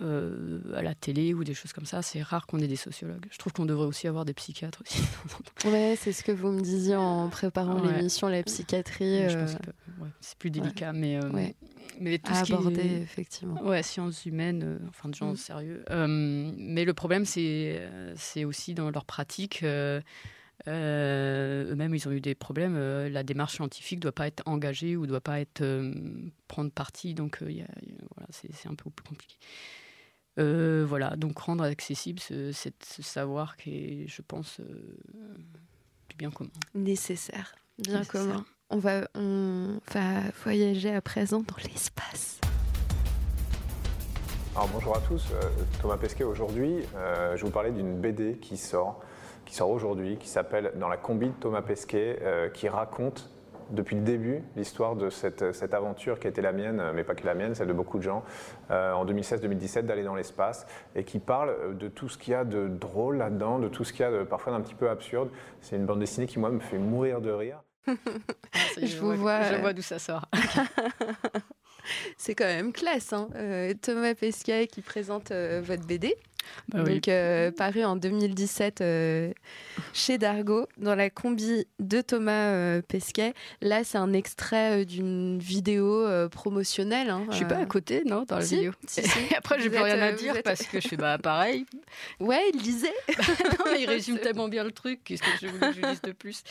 [0.00, 2.02] euh, à la télé ou des choses comme ça.
[2.02, 3.26] C'est rare qu'on ait des sociologues.
[3.30, 5.00] Je trouve qu'on devrait aussi avoir des psychiatres aussi.
[5.66, 9.22] ouais, c'est ce que vous me disiez en préparant l'émission, la psychiatrie.
[9.22, 9.46] Euh,
[10.20, 11.30] c'est plus délicat, mais, euh,
[12.00, 13.62] mais tout à ce aborder, qui effectivement.
[13.62, 15.36] Ouais, sciences humaines, enfin de gens mm.
[15.36, 15.84] sérieux.
[15.88, 17.80] mais le problème, c'est
[18.16, 19.62] c'est aussi dans leur pratique.
[20.66, 22.76] eux-mêmes, ils ont eu des problèmes.
[23.06, 25.64] la démarche scientifique doit pas être engagée ou doit pas être
[26.48, 27.14] prendre parti.
[27.14, 29.36] Donc, voilà, c'est un peu plus compliqué.
[30.38, 34.64] Euh, voilà, donc rendre accessible ce, savoir qui est, je pense, euh,
[36.08, 36.50] du bien commun.
[36.74, 38.44] Nécessaire, bien commun.
[38.70, 42.40] On va, on va voyager à présent dans l'espace.
[44.56, 45.40] Alors bonjour à tous, euh,
[45.80, 46.80] Thomas Pesquet aujourd'hui.
[46.94, 49.02] je vais vous parler d'une BD qui sort,
[49.44, 53.30] qui sort aujourd'hui, qui s'appelle Dans la combi de Thomas Pesquet, qui raconte
[53.70, 57.14] depuis le début l'histoire de cette, cette, aventure qui a été la mienne, mais pas
[57.14, 58.24] que la mienne, celle de beaucoup de gens,
[58.70, 62.44] euh, en 2016-2017 d'aller dans l'espace, et qui parle de tout ce qu'il y a
[62.44, 65.30] de drôle là-dedans, de tout ce qu'il y a de parfois d'un petit peu absurde.
[65.60, 67.62] C'est une bande dessinée qui, moi, me fait mourir de rire.
[67.86, 70.26] je, je, vous vois, je vois d'où ça sort.
[72.16, 73.12] C'est quand même classe.
[73.12, 73.28] Hein.
[73.34, 76.16] Euh, Thomas Pesquet qui présente euh, votre BD.
[76.68, 76.94] Bah oui.
[76.94, 79.32] donc euh, paru en 2017 euh,
[79.92, 83.34] chez Dargo, dans la combi de Thomas euh, Pesquet.
[83.60, 87.10] Là, c'est un extrait d'une vidéo promotionnelle.
[87.10, 88.72] hein, Je suis pas à côté, non, dans la Si, vidéo.
[88.86, 89.18] si, si.
[89.30, 91.66] Et après, j'ai plus rien à dire êtes- parce que je fais bah pareil.
[92.20, 92.92] Ouais, il lisait.
[93.58, 95.00] non, mais il résume tellement bien le truc.
[95.04, 96.42] Qu'est-ce que je voulais que je lise de plus?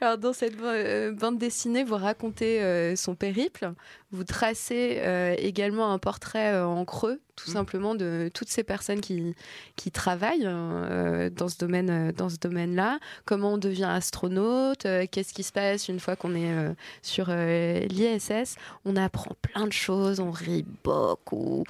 [0.00, 3.72] Alors, dans cette bande dessinée, vous racontez son périple.
[4.10, 9.02] Vous tracez euh, également un portrait euh, en creux, tout simplement, de toutes ces personnes
[9.02, 9.34] qui,
[9.76, 13.00] qui travaillent euh, dans ce domaine, dans ce domaine-là.
[13.26, 18.56] Comment on devient astronaute Qu'est-ce qui se passe une fois qu'on est sur l'ISS
[18.86, 21.64] On apprend plein de choses, on rit beaucoup.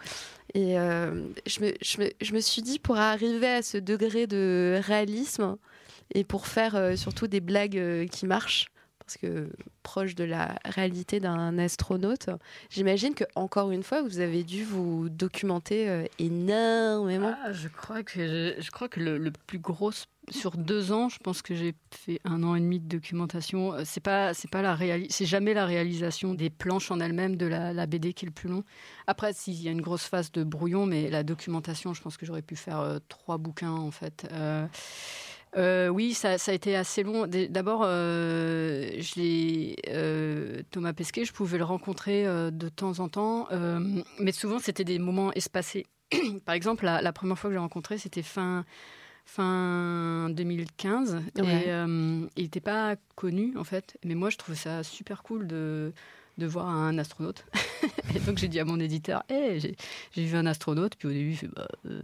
[0.54, 4.80] Et je, me, je, me, je me suis dit, pour arriver à ce degré de
[4.84, 5.56] réalisme,
[6.14, 8.68] et pour faire surtout des blagues qui marchent,
[9.08, 9.48] parce que
[9.82, 12.28] proche de la réalité d'un astronaute,
[12.68, 17.34] j'imagine que encore une fois, vous avez dû vous documenter euh, énormément.
[17.42, 19.92] Ah, je crois que je, crois que le, plus gros
[20.28, 23.72] sur deux ans, je pense que j'ai fait un an et demi de documentation.
[23.72, 24.76] Euh, C'est pas c'est pas la
[25.08, 28.50] c'est jamais la réalisation des planches en elles-mêmes de la, BD qui est le plus
[28.50, 28.62] long.
[29.06, 32.26] Après, s'il y a une grosse phase de brouillon, mais la documentation, je pense que
[32.26, 34.26] j'aurais pu faire euh, trois bouquins en fait.
[35.58, 37.26] Euh, oui, ça, ça a été assez long.
[37.26, 43.48] D'abord, euh, je l'ai euh, Thomas Pesquet, je pouvais le rencontrer de temps en temps,
[44.18, 45.86] mais souvent c'était des moments espacés.
[46.46, 48.64] Par exemple, la, la première fois que j'ai rencontré, c'était fin
[49.26, 51.66] fin 2015 Ouais.
[51.66, 51.70] et
[52.36, 53.98] il n'était pas connu en fait.
[54.04, 55.92] Mais moi, je trouvais ça super cool de
[56.38, 57.44] de voir un astronaute.
[58.14, 59.60] et donc j'ai dit à mon éditeur, hey,
[60.12, 60.96] j'ai vu un astronaute.
[60.96, 62.00] Puis au début, il fait, bah, euh,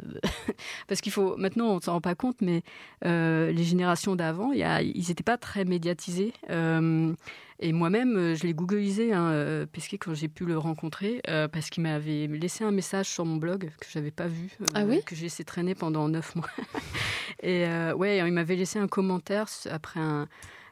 [0.88, 2.62] parce qu'il faut maintenant, on s'en rend pas compte, mais
[3.04, 6.32] euh, les générations d'avant, ils n'étaient pas très médiatisés.
[6.50, 7.12] Euh,
[7.60, 11.82] et moi-même, je l'ai googlisé, hein, Pesquet, quand j'ai pu le rencontrer, euh, parce qu'il
[11.84, 15.02] m'avait laissé un message sur mon blog que j'avais pas vu, euh, Ah oui?
[15.04, 16.50] que j'ai laissé traîner pendant neuf mois.
[17.42, 20.28] et euh, ouais, il m'avait laissé un commentaire après un,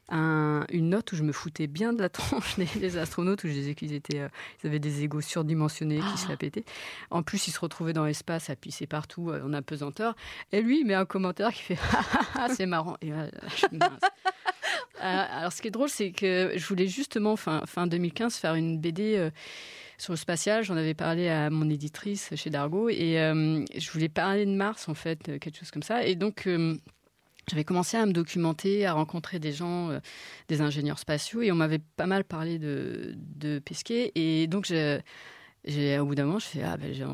[0.09, 3.49] un- une note où je me foutais bien de la tronche des, des astronautes, où
[3.49, 4.29] je disais qu'ils étaient, euh,
[4.63, 6.65] ils avaient des égos surdimensionnés, qui se la pétaient.
[7.11, 10.15] En plus, ils se retrouvaient dans l'espace à pisser partout euh, en apesanteur.
[10.53, 12.97] Et lui, il met un commentaire qui fait Ah, ah, ah, c'est marrant.
[13.03, 13.13] Et.
[15.03, 18.55] Euh, alors, ce qui est drôle, c'est que je voulais justement, fin, fin 2015, faire
[18.55, 19.31] une BD euh,
[19.99, 20.63] sur le spatial.
[20.63, 22.89] J'en avais parlé à mon éditrice chez Dargo.
[22.89, 26.07] Et euh, je voulais parler de Mars, en fait, quelque chose comme ça.
[26.07, 26.47] Et donc.
[26.47, 26.77] euh,
[27.51, 30.01] j'avais commencé à me documenter, à rencontrer des gens, euh,
[30.49, 34.12] des ingénieurs spatiaux, et on m'avait pas mal parlé de, de Pesquet.
[34.14, 35.01] Et donc, je-
[35.65, 37.05] j'ai, au bout d'un moment, je fais ah ben, je,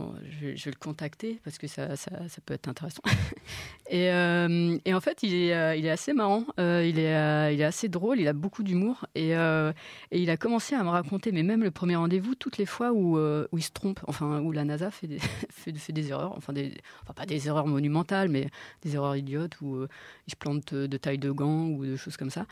[0.46, 2.10] vais- le contacter parce que ça, ça,
[2.46, 3.02] peut être intéressant.
[3.90, 7.54] et, euh, et en fait, il est, euh, il est assez marrant, euh, il, est,
[7.54, 9.72] il est assez drôle, il a beaucoup d'humour et, et
[10.12, 13.18] il a commencé à me raconter, mais même le premier rendez-vous, toutes les fois où,
[13.18, 15.18] où il se trompe, enfin où la NASA fait des,
[15.50, 16.72] fait, des erreurs, enfin, des,
[17.02, 18.48] enfin pas des erreurs monumentales, mais
[18.82, 19.84] des erreurs idiotes où
[20.26, 22.46] il se plante de taille de gants ou de choses comme ça.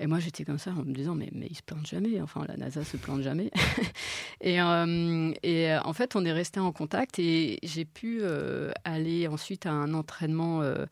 [0.00, 2.20] Et moi, j'étais comme ça en me disant, mais, mais il se plante jamais.
[2.20, 3.50] Enfin, la NASA se plante jamais.
[4.40, 8.72] et, euh, et euh, en fait, on est resté en contact et j'ai pu euh,
[8.84, 10.86] aller ensuite à un entraînement euh,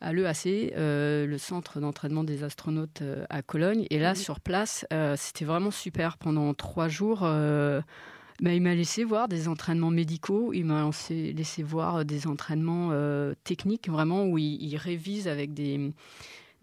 [0.00, 3.86] à l'EAC, le centre d'entraînement des astronautes à Cologne.
[3.88, 4.16] Et là, Mhm.
[4.16, 4.84] sur place,
[5.16, 6.18] c'était vraiment super.
[6.18, 11.62] Pendant trois jours, bah, il m'a laissé voir des entraînements médicaux, il m'a laissé, laissé
[11.62, 15.92] voir des entraînements euh, techniques, vraiment, où il, il révise avec des,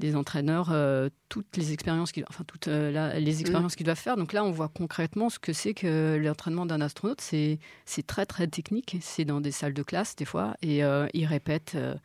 [0.02, 3.96] des entraîneurs euh, toutes les expériences qu'il enfin, toutes, euh, la- les expériences qu'il doit
[3.96, 4.18] faire.
[4.18, 7.22] Donc là, on voit concrètement ce que c'est que l'entraînement d'un astronaute.
[7.22, 8.98] C'est c'est très, très technique.
[9.00, 11.76] C'est dans des salles de classe, des fois, et euh, ils répètent.
[11.76, 11.96] euh,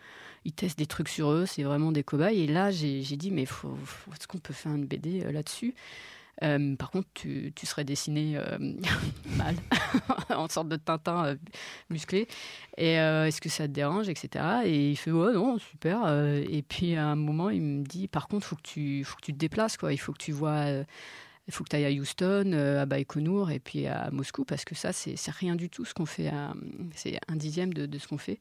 [0.49, 2.39] ils testent des trucs sur eux, c'est vraiment des cobayes.
[2.39, 5.75] Et là, j'ai dit, mais faut, faut- est-ce qu'on peut faire une BD là-dessus?
[6.43, 8.59] Euh, par contre, tu, tu serais dessiné euh,
[9.37, 9.57] mal,
[10.31, 11.37] en sorte de Tintin euh,
[11.91, 12.29] musclé.
[12.77, 14.45] Et est-ce que ça te dérange, etc.
[14.65, 16.07] Et il fait ouais non super.
[16.49, 19.23] Et puis à un moment, il me dit par contre, faut que tu, faut que
[19.23, 19.93] tu te déplaces quoi.
[19.93, 20.67] Il faut que tu vois.
[21.49, 24.93] faut que tu ailles à Houston, à Baïkonour et puis à Moscou parce que ça,
[24.93, 26.31] c'est rien du tout ce qu'on fait.
[26.95, 28.39] C'est un dixième de, de ce qu'on fait.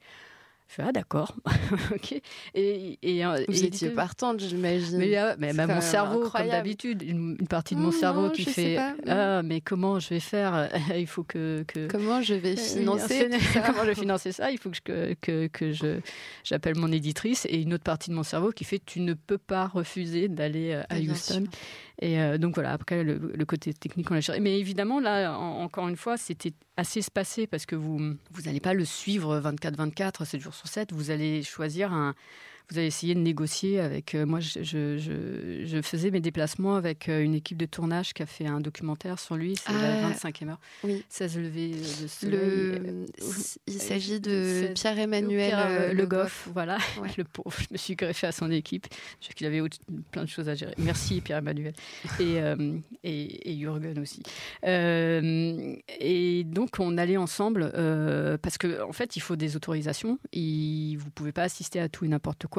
[0.68, 1.36] Je fais ah d'accord,
[1.94, 2.20] ok.
[2.56, 4.98] Et, et, euh, Vous et- étiez partante, j'imagine.
[4.98, 6.52] mais, euh, mais bah, mon cerveau, comme incroyable.
[6.52, 10.10] d'habitude, une, une partie de mon Oh cerveau non, qui fait ah mais comment je
[10.10, 10.70] vais faire?
[10.98, 14.50] Il faut que, que Comment je vais financer tout ça comment je vais financer ça?
[14.52, 16.00] Il faut que je, que, que, je
[16.44, 19.38] j'appelle mon éditrice et une autre partie de mon cerveau qui fait tu ne peux
[19.38, 21.44] pas refuser d'aller euh, à Bien Houston.
[21.44, 21.52] sûr.
[22.02, 24.40] Et euh, donc voilà, après le, côté technique on l'a géré.
[24.40, 28.60] Mais évidemment là, en- encore une fois, c'était assez espacé parce que vous vous n'allez
[28.60, 30.92] pas le suivre 24-24, 7 jours sur 7.
[30.94, 32.14] Vous allez choisir un
[32.72, 34.16] vous allez essayer de négocier avec.
[34.16, 38.14] euh, moi, je, je- je- je faisais mes déplacements avec euh, une équipe de tournage
[38.14, 39.56] qui a fait un documentaire sur lui.
[39.56, 40.60] C'est la Ah, 25e heure.
[40.84, 41.04] Oui.
[41.10, 42.32] 16 levées de soleil.
[42.40, 43.06] Le, euh,
[43.68, 46.78] il euh, s'agit de 16 Pierre-Emmanuel Pierre, euh, euh, Le Goff, voilà.
[47.02, 47.10] Ouais.
[47.18, 48.88] Le pauvre, je me suis greffé à son équipe.
[49.22, 49.62] Je sais qu'il avait
[50.12, 50.74] plein de choses à gérer.
[50.78, 51.74] Merci Pierre-Emmanuel.
[52.20, 54.22] Et, euh, et, et Jürgen aussi.
[54.86, 60.18] Euh, et donc, on allait ensemble euh, parce qu'en en fait, il faut des autorisations.
[60.34, 62.55] Il, vous ne pouvez pas assister à tout et n'importe quoi.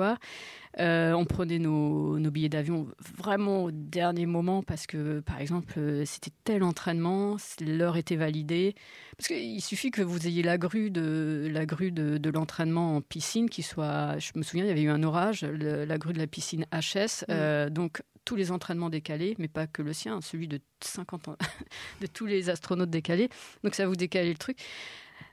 [0.78, 2.86] Euh, on prenait nos, nos billets d'avion
[3.16, 8.74] vraiment au dernier moment parce que, par exemple, euh, c'était tel entraînement, l'heure était validée.
[9.16, 13.01] Parce qu'il suffit que vous ayez la grue de, la grue de, de l'entraînement en
[13.01, 14.18] piscine qui soit.
[14.18, 16.66] Je me souviens, il y avait eu un orage, le- la grue de la piscine
[16.72, 17.24] HS.
[17.30, 21.36] euh, donc, tous les entraînements décalés, mais pas que le sien, celui de 50 ans,
[22.03, 23.30] de tous les astronautes décalés.
[23.64, 24.59] Donc, ça vous décalait le truc.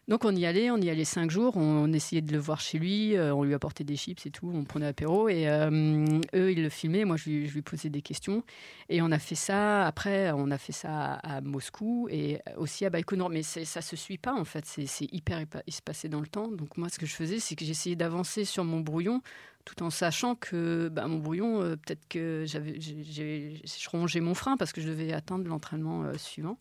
[0.10, 2.78] Donc on y allait, on y allait cinq jours, on, essayait de le voir chez
[2.78, 6.52] lui, euh, on lui apportait des chips et tout, on prenait apéro et euh, eux
[6.52, 8.44] ils le filmaient, moi je lui, posais des questions
[8.90, 9.86] et on a fait ça.
[9.86, 14.18] Après on a fait ça à, Moscou et aussi à Baïkonour, mais ça se suit
[14.18, 16.50] pas en fait, c'est hyper épa- espacé dans le temps.
[16.50, 19.22] Donc moi ce que je faisais c'est que j'essayais d'avancer sur mon brouillon
[19.64, 24.74] tout en sachant que bah, mon brouillon euh, peut-être que je rongeais mon frein parce
[24.74, 26.58] que je devais atteindre l'entraînement suivant.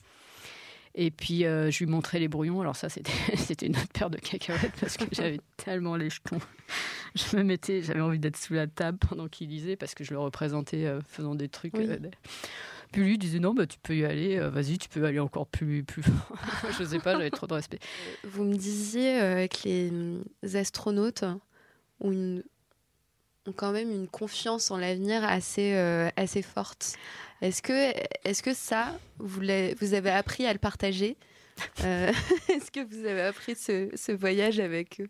[0.95, 2.61] Et puis, euh, je lui montrais les brouillons.
[2.61, 2.89] Alors ça,
[3.37, 6.39] c'était une autre paire de cacahuètes parce que j'avais tellement les jetons.
[7.15, 10.13] Je me mettais, j'avais envie d'être sous la table pendant qu'il lisait parce que je
[10.13, 11.75] le représentais euh, faisant des trucs.
[11.77, 11.87] Oui.
[11.89, 11.99] euh,
[12.93, 15.83] puis lui disait non, bah, tu peux y aller, vas-y, tu peux aller encore plus,
[15.83, 16.37] plus fort.
[16.79, 17.79] je sais pas, j'avais trop de respect.
[18.25, 20.23] Vous me disiez que les hum,
[20.55, 21.25] astronautes
[22.01, 22.43] ont, une-
[23.47, 25.73] ont quand même une confiance en l'avenir assez,
[26.17, 26.97] assez forte.
[27.43, 27.91] Est-ce que,
[28.25, 29.41] est que ça, vous,
[29.81, 31.17] vous avez appris à le partager
[31.85, 32.11] Euh,
[32.49, 35.09] Est-ce que vous avez appris ce, ce voyage avec eux?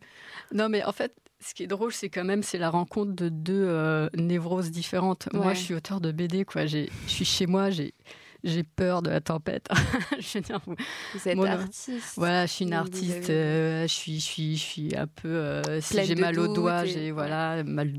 [0.52, 3.28] Non, mais en fait, ce qui est drôle, c'est quand même c'est la rencontre de
[3.28, 5.28] deux euh, névroses différentes.
[5.32, 6.66] Moi, je suis auteur de BD, quoi.
[6.66, 7.94] Je suis chez moi, j'ai
[8.44, 9.68] j'ai peur de la tempête.
[10.18, 10.74] je veux dire, vous,
[11.14, 12.14] Vous êtes mon- artiste.
[12.16, 13.30] Voilà, je suis une artiste.
[13.30, 15.28] euh, je suis, je suis, je suis un peu.
[15.28, 17.92] euh, si j'ai mal au doigt, j'ai voilà, mal.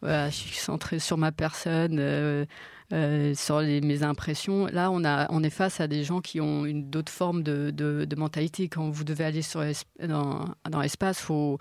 [0.00, 1.98] Voilà, je suis centrée sur ma personne.
[1.98, 2.46] euh,
[2.92, 4.66] euh, sur mes impressions.
[4.66, 8.68] Là, on, est face à des gens qui ont une d'autres formes de, mentalité.
[8.68, 9.64] Quand vous devez aller sur,
[10.02, 11.58] dans, dans l'espace, faut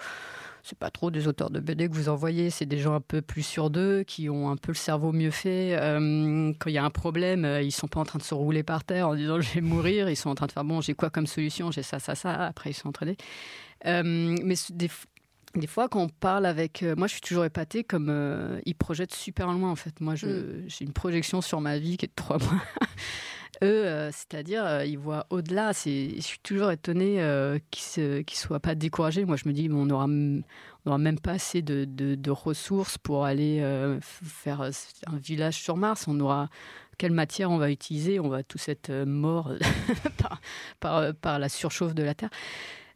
[0.63, 3.21] c'est pas trop des auteurs de BD que vous envoyez, c'est des gens un peu
[3.21, 5.75] plus sûrs d'eux, qui ont un peu le cerveau mieux fait.
[5.79, 8.33] Euh, quand il y a un problème, euh, ils sont pas en train de se
[8.33, 10.81] rouler par terre en disant je vais mourir, ils sont en train de faire bon,
[10.81, 12.45] j'ai quoi comme solution, j'ai ça, ça, ça.
[12.45, 13.17] Après, ils sont entraînés.
[13.85, 14.89] Mais des,
[15.55, 16.83] des fois, quand on parle avec.
[16.83, 19.99] euh, moi, je suis toujours épatée comme euh, ils projettent super loin, en fait.
[19.99, 20.63] Moi, Mm.
[20.67, 22.61] j'ai une projection sur ma vie qui est de trois mois.
[23.63, 25.71] Eux, euh, c'est-à-dire, euh, ils voient au-delà.
[25.71, 27.17] Je suis toujours étonnée
[27.69, 29.23] qu'ils ne soient pas découragés.
[29.25, 30.41] Moi, je me dis, bon, on aura, m-
[30.85, 33.59] on aura même pas assez de, de- de ressources pour aller
[34.01, 36.05] faire un village sur Mars.
[36.07, 36.49] On aura
[36.97, 38.19] quelle matière on va utiliser?
[38.19, 39.51] On va tous être morts
[40.17, 40.41] par,
[40.79, 42.29] par, par la surchauffe de la Terre.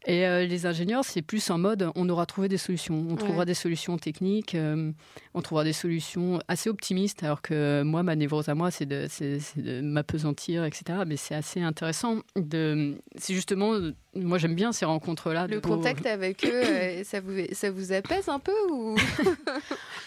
[0.08, 3.08] Et euh, les ingénieurs, c'est plus en mode, on aura trouvé des solutions.
[3.10, 4.91] On trouvera des solutions techniques, euh,
[5.34, 9.08] on trouvera des solutions assez optimistes, alors que moi, ma névrose à moi, c'est de,
[9.56, 10.99] de m'apesantir, etc.
[11.08, 12.20] Mais c'est assez intéressant.
[12.36, 13.74] C'est justement,
[14.16, 15.47] moi, j'aime bien ces rencontres-là.
[15.47, 18.95] Le contact avec eux, euh, ça, vous, ça vous apaise un peu ou?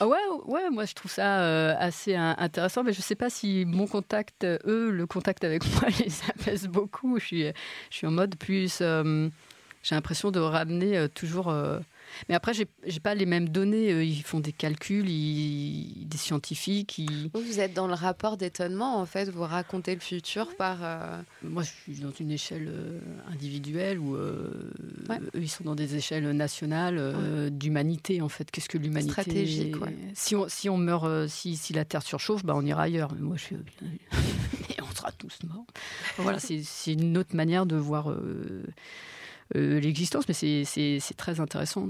[0.01, 3.89] Ah ouais, ouais, moi je trouve ça assez intéressant, mais je sais pas si mon
[3.89, 7.19] contact, eux, le contact avec moi, les apaise beaucoup.
[7.19, 7.43] Je suis,
[7.91, 8.79] je suis en mode plus.
[8.81, 9.29] euh,
[9.89, 11.49] j'ai l'impression de ramener euh, toujours.
[11.49, 11.79] euh,
[12.29, 14.03] Mais après, j'ai j'ai pas les mêmes données.
[14.03, 16.99] Ils font des calculs, ils- des scientifiques.
[16.99, 17.31] Ils...
[17.33, 20.79] vous êtes dans le rapport d'étonnement en fait Vous racontez le futur par.
[20.83, 22.71] euh, Moi, je suis dans une échelle
[23.33, 24.51] individuelle où euh,
[25.09, 25.19] Ouais.
[25.35, 28.51] eux, ils sont dans des échelles nationales euh, d'humanité, en fait.
[28.51, 29.75] Qu'est-ce que l'humanité Stratégique,
[30.15, 33.13] si, on, si on meurt, si, si la Terre surchauffe, bah, on ira ailleurs.
[33.15, 33.57] Mais moi, je suis.
[33.83, 35.65] Mais on sera tous morts.
[36.19, 38.13] voilà, c'est une autre manière de voir
[39.55, 41.89] l'existence, mais c'est- c'est c'est très intéressant.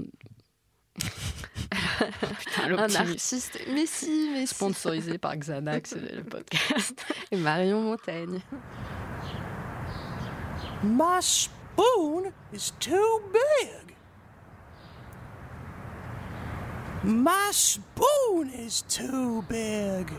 [0.97, 3.59] Putain, un artiste.
[3.71, 4.55] Mais si, mais si.
[4.55, 7.05] Sponsorisé par Xanax, le podcast.
[7.31, 8.39] Et Marion Montaigne.
[10.83, 13.95] My spoon is too big.
[17.03, 20.09] My spoon is too big.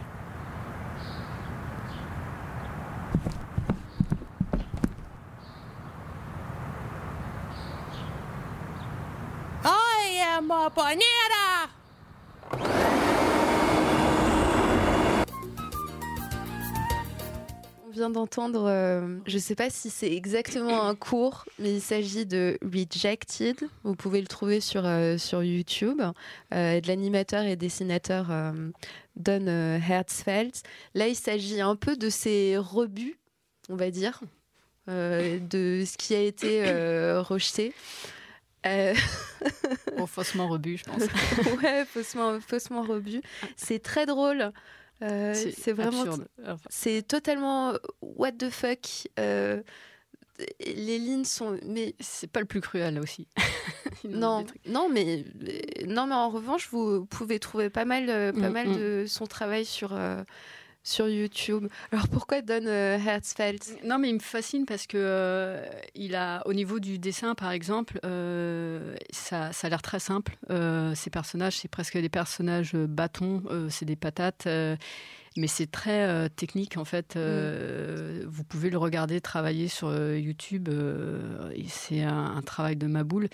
[17.87, 21.83] On vient d'entendre, euh, je ne sais pas si c'est exactement un cours, mais il
[21.83, 23.57] s'agit de Rejected.
[23.85, 26.01] Vous pouvez le trouver sur, euh, sur YouTube,
[26.55, 28.33] euh, de l'animateur et dessinateur
[29.17, 30.55] Don Hertzfeld.
[30.95, 33.19] Là, il s'agit un peu de ses rebuts,
[33.69, 34.21] on va dire,
[34.87, 36.63] de ce qui a été
[37.19, 37.75] rejeté.
[38.67, 38.95] Euh,
[39.97, 41.03] Bon, faussement rebut, je pense.
[41.63, 43.23] ouais, faussement, faussement rebut.
[43.57, 44.53] C'est très drôle.
[45.03, 46.05] Euh, C'est vraiment.
[46.69, 49.09] C'est totalement what the fuck.
[49.19, 49.63] euh,
[50.61, 51.59] les lignes sont.
[51.65, 53.27] Mais C'est pas le plus cruel là aussi.
[54.05, 55.25] Non, non, mais
[55.87, 58.77] non, mais en revanche, vous pouvez trouver pas mal, euh, pas Mm, mal mm.
[58.79, 60.23] de son travail sur euh,
[60.83, 61.69] sur YouTube.
[61.93, 66.43] Alors pourquoi Don euh, Hertzfeld Non, mais il me fascine parce que euh, il a,
[66.47, 70.37] au niveau du dessin, par exemple, euh, ça, ça a l'air très simple.
[70.51, 74.49] Euh, ces personnages, c'est presque des personnages euh, bâtons, euh, c'est des patates.
[75.37, 77.15] Mais c'est très euh, technique en fait.
[77.17, 80.69] Euh, Vous pouvez le regarder travailler sur euh, YouTube.
[81.69, 83.29] c'est un, un travail de ma boule.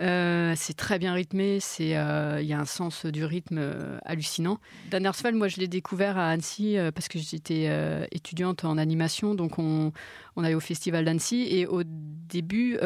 [0.00, 1.58] Euh, c'est très bien rythmé.
[1.60, 3.60] C'est il y a un sens du rythme
[4.04, 4.58] hallucinant.
[4.90, 7.68] Dan Hertzfeld, moi je l'ai découvert à Annecy parce que j'étais
[8.12, 9.92] étudiante en animation, donc on,
[10.36, 12.78] on allait au festival d'Annecy et au début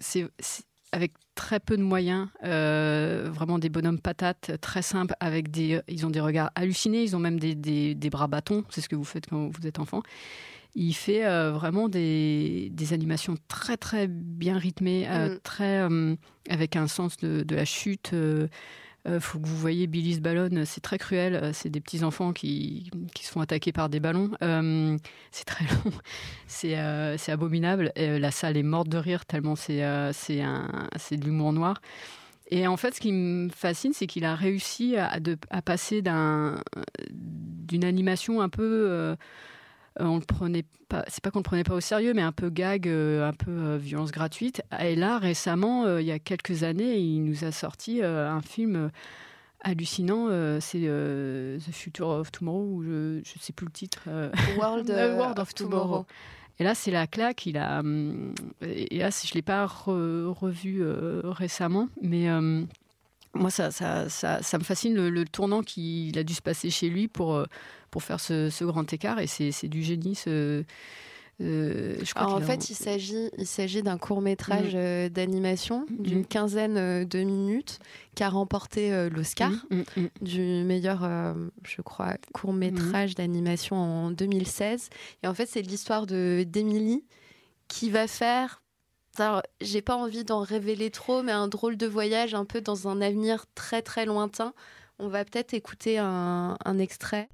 [0.00, 0.26] c'est
[0.92, 6.06] avec très peu de moyens, euh, vraiment des bonhommes patates très simples, avec des, ils
[6.06, 8.96] ont des regards hallucinés, ils ont même des, des, des bras bâtons, c'est ce que
[8.96, 10.02] vous faites quand vous êtes enfant.
[10.76, 15.38] Il fait euh, vraiment des, des animations très très bien rythmées, euh, Mm.
[15.44, 16.16] très euh,
[16.50, 18.12] avec un sens de, de la chute.
[19.06, 21.34] Euh, faut que vous voyez Billy's Ballon, c'est très cruel.
[21.34, 24.30] euh, C'est des petits enfants qui, qui se font attaquer par des ballons.
[24.42, 24.96] Euh,
[25.30, 25.92] c'est très long,
[26.46, 27.92] c'est euh, abominable.
[27.98, 29.82] Euh, la salle est morte de rire tellement c'est
[30.12, 31.80] c'est de l'humour noir.
[32.50, 36.02] Et en fait, ce qui me fascine, c'est qu'il a réussi à, de- à passer
[36.02, 36.62] d'un
[37.10, 39.16] d'une animation un peu
[40.00, 42.50] on le prenait pas, c'est pas qu'on le prenait pas au sérieux, mais un peu
[42.50, 44.62] gag, euh, un peu euh, violence gratuite.
[44.80, 48.40] Et là, récemment, euh, il y a quelques années, il nous a sorti euh, un
[48.42, 48.88] film euh,
[49.60, 50.26] hallucinant.
[50.28, 54.02] euh, c'est euh, The Future of Tomorrow, ou je, je sais plus le titre.
[54.08, 56.06] euh, World, The euh, World of Tomorrow.
[56.60, 57.46] Et là, c'est la claque.
[57.46, 58.32] Il a, hum,
[58.62, 62.62] et là, je l'ai pas re- revu euh, récemment, mais euh,
[63.34, 66.70] moi, ça, ça, ça, ça me fascine le, le tournant qu'il a dû se passer
[66.70, 67.44] chez lui pour, euh,
[67.90, 69.18] pour faire ce, ce grand écart.
[69.18, 70.14] Et c'est du génie.
[70.14, 70.64] Ce,
[71.40, 74.80] euh, je crois Alors, en a- fait, il s'agit, il s'agit d'un court métrage Mhm.
[74.80, 76.26] euh, d'animation d'une Mhm.
[76.26, 77.80] quinzaine de minutes
[78.14, 80.08] qui a remporté l'Oscar Mm, mm, mm.
[80.22, 84.90] du meilleur, euh, je crois, court métrage d'animation en 2016.
[85.24, 87.04] Et en fait, c'est l'histoire de d'Emily
[87.66, 88.62] qui va faire.
[89.60, 93.00] J'ai pas envie d'en révéler trop, mais un drôle de voyage un peu dans un
[93.00, 94.54] avenir très très lointain.
[94.98, 97.28] On va peut-être écouter un extrait.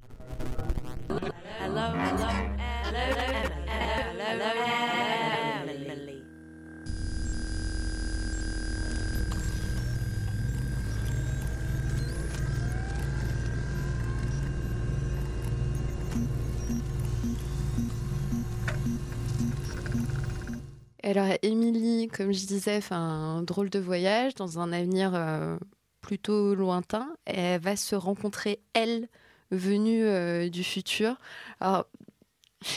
[21.03, 25.57] Alors, Émilie, comme je disais, fait un drôle de voyage dans un avenir euh,
[26.01, 27.15] plutôt lointain.
[27.25, 29.07] Elle va se rencontrer, elle,
[29.49, 31.15] venue euh, du futur.
[31.59, 31.87] Alors,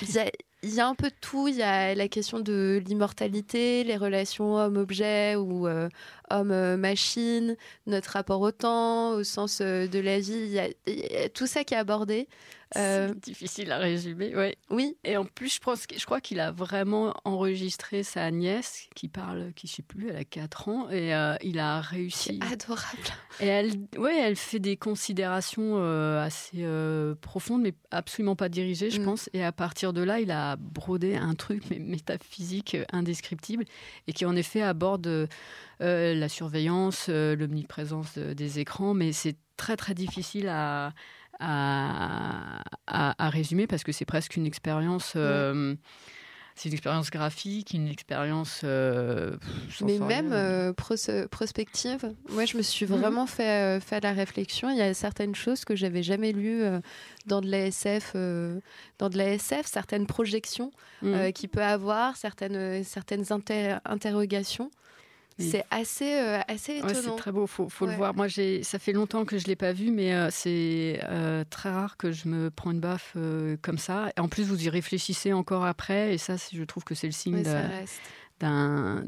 [0.02, 1.48] il y a, un peu de tout.
[1.48, 5.90] Il y a la question de l'immortalité, les relations homme-objet ou euh,
[6.30, 7.56] homme-machine,
[7.86, 10.32] notre rapport au temps, au sens de la vie.
[10.86, 12.26] Il y a tout ça qui est abordé.
[12.76, 14.56] Euh, C'est difficile à résumer, ouais.
[14.70, 14.96] Oui.
[15.04, 19.52] Et en plus, je pense, je crois qu'il a vraiment enregistré sa nièce qui parle,
[19.54, 22.40] qui je sais plus, elle a 4 ans, et euh, il a réussi.
[22.42, 22.98] adorable.
[23.40, 26.64] Et elle, ouais, elle fait des considérations euh, assez
[27.20, 29.04] profondes, mais absolument pas dirigées, je Mm.
[29.04, 29.30] pense.
[29.32, 33.64] Et à partir de là, il a brodé un truc mais métaphysique indescriptible,
[34.06, 35.28] et qui en effet aborde
[35.80, 40.92] la surveillance, l'omniprésence des écrans, mais c'est très très difficile à,
[41.40, 45.12] à, à- à résumer parce que c'est presque une expérience.
[45.16, 45.74] euh,
[46.56, 48.60] C'est une expérience graphique, une expérience.
[48.62, 49.36] euh,
[49.84, 50.94] Mais même euh, pros-
[51.28, 52.96] prospective, moi je me suis Mhm.
[52.96, 54.70] vraiment fait, euh, fait la réflexion.
[54.70, 56.62] Il y a certaines choses que j'avais jamais lues
[57.26, 58.60] dans de la SF, euh,
[59.00, 60.70] dans de la SF, certaines projections
[61.02, 64.70] euh, qu'il peut avoir, certaines, certaines inter- interrogations.
[65.38, 67.00] C'est assez, euh, assez Ouais, étonnant.
[67.02, 67.90] c'est très beau, faut, faut Ouais.
[67.92, 68.14] le voir.
[68.14, 71.70] Moi, j'ai, ça fait longtemps que je l'ai pas vu, mais euh, c'est euh, très
[71.70, 73.16] rare que je me prends une baffe
[73.62, 74.10] comme ça.
[74.16, 77.12] Et en plus, vous y réfléchissez encore après, et ça, je trouve que c'est le
[77.12, 77.42] signe
[78.40, 79.02] d'un-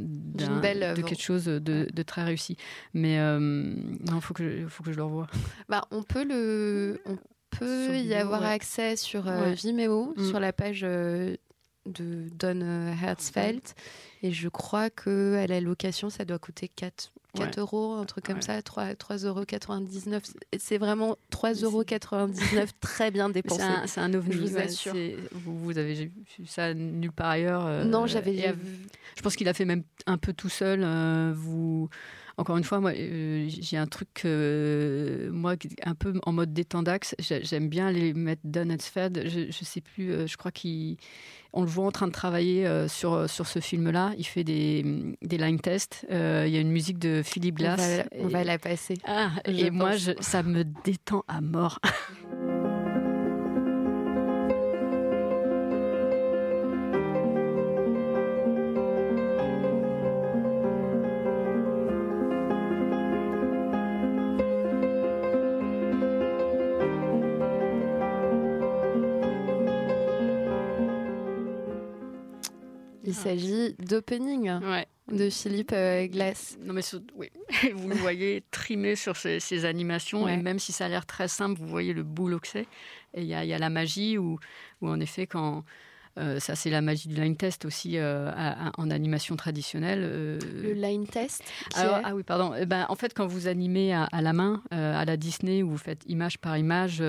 [0.60, 1.58] belle de quelque chose de,
[1.92, 2.56] de très réussi.
[2.94, 5.26] Mais non, faut que, je- faut que je le revoie.
[5.68, 7.16] Bah, on peut le, on
[7.50, 8.48] peut y avoir ouais.
[8.48, 9.22] accès sur.
[9.30, 10.24] Vimeo, Mm.
[10.28, 10.84] sur la page
[11.86, 13.62] de Don euh, Hertzfeld.
[14.22, 17.50] Et je crois que à la location, ça doit coûter 4, 4 Ouais.
[17.60, 18.42] euros, un truc comme Ouais.
[18.42, 20.20] ça, 3, 3,99 euros.
[20.58, 21.84] C'est vraiment 3,99 euros
[22.80, 23.62] très bien dépensé.
[23.86, 24.32] C'est un, un ovni.
[24.32, 24.94] Je vous assure.
[25.32, 26.12] Vous, vous avez vu
[26.46, 27.66] ça nulle part ailleurs.
[27.66, 30.80] euh, Non, j'avais vu- Je pense qu'il a fait même un peu tout seul.
[30.82, 31.88] euh, vous,
[32.38, 37.14] encore une fois, moi, euh, j'ai un truc, euh, moi, un peu en mode détendax.
[37.18, 39.22] J'ai- J'aime bien les mettre Don Hertzfeld.
[39.26, 40.12] Je, je sais plus.
[40.12, 40.96] euh, je crois qu'il,
[41.54, 44.12] on le voit en train de travailler sur sur ce film-là.
[44.18, 44.84] Il fait des
[45.22, 46.04] des line tests.
[46.10, 48.02] Il y a une musique de Philippe On Glass.
[48.18, 48.98] on va la passer.
[49.06, 51.78] Ah, et moi, je, ça me détend à mort.
[73.16, 74.60] s'agit d'Opening
[75.12, 76.58] de Philippe euh, Glass.
[76.64, 76.82] Non, mais
[77.14, 77.28] oui.
[77.74, 80.34] vous le voyez trimé sur ces, ces animations, Ouais.
[80.34, 82.66] et même si ça a l'air très simple, vous voyez le boulot que c'est.
[83.14, 84.38] Et il y a, il y a la magie où,
[84.82, 85.64] où en effet, quand.
[86.18, 90.00] euh, ça, c'est la magie du line test aussi euh, à- à- en animation traditionnelle.
[90.02, 91.44] euh, Le line test
[91.74, 92.54] alors, ah oui, pardon.
[92.58, 95.68] Eh ben, en fait, quand vous animez à, à la main, à la Disney, où
[95.70, 97.02] vous faites image par image,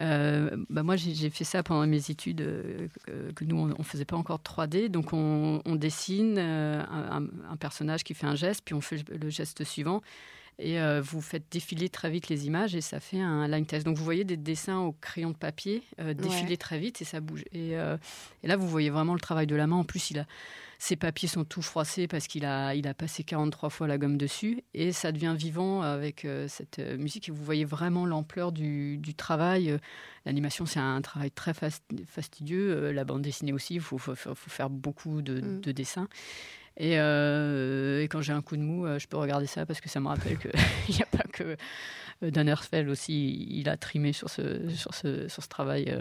[0.00, 2.88] euh, bah, moi j'ai fait ça pendant mes études, euh,
[3.34, 7.56] que, nous on, ne faisait pas encore de 3D, donc on, on dessine euh, un,
[7.56, 10.00] personnage qui fait un geste, puis on fait le geste suivant.
[10.58, 13.86] Et euh, vous faites défiler très vite les images et ça fait un line test.
[13.86, 16.56] Donc vous voyez des dessins au crayon de papier défiler Ouais.
[16.56, 17.44] très vite et ça bouge.
[17.52, 19.76] Et, et là vous voyez vraiment le travail de la main.
[19.76, 20.26] En plus, il a,
[20.84, 24.16] ses papiers sont tout froissés parce qu'il a, il a passé 43 fois la gomme
[24.18, 28.50] dessus et ça devient vivant avec euh, cette euh, musique et vous voyez vraiment l'ampleur
[28.50, 29.70] du, du travail.
[29.70, 29.78] Euh,
[30.26, 32.90] L'animation, c'est un travail très fast- fastidieux.
[32.90, 35.60] La bande dessinée aussi, il faut, faut- faut- faire beaucoup de, Mm.
[35.60, 36.08] de dessins.
[36.78, 39.88] Et, euh, et quand j'ai un coup de mou, je peux regarder ça parce que
[39.88, 40.50] ça me rappelle qu'il
[40.96, 41.56] n'y a pas que
[42.22, 45.96] Dan Hertzfeld aussi, il a trimé sur ce, sur ce, sur ce travail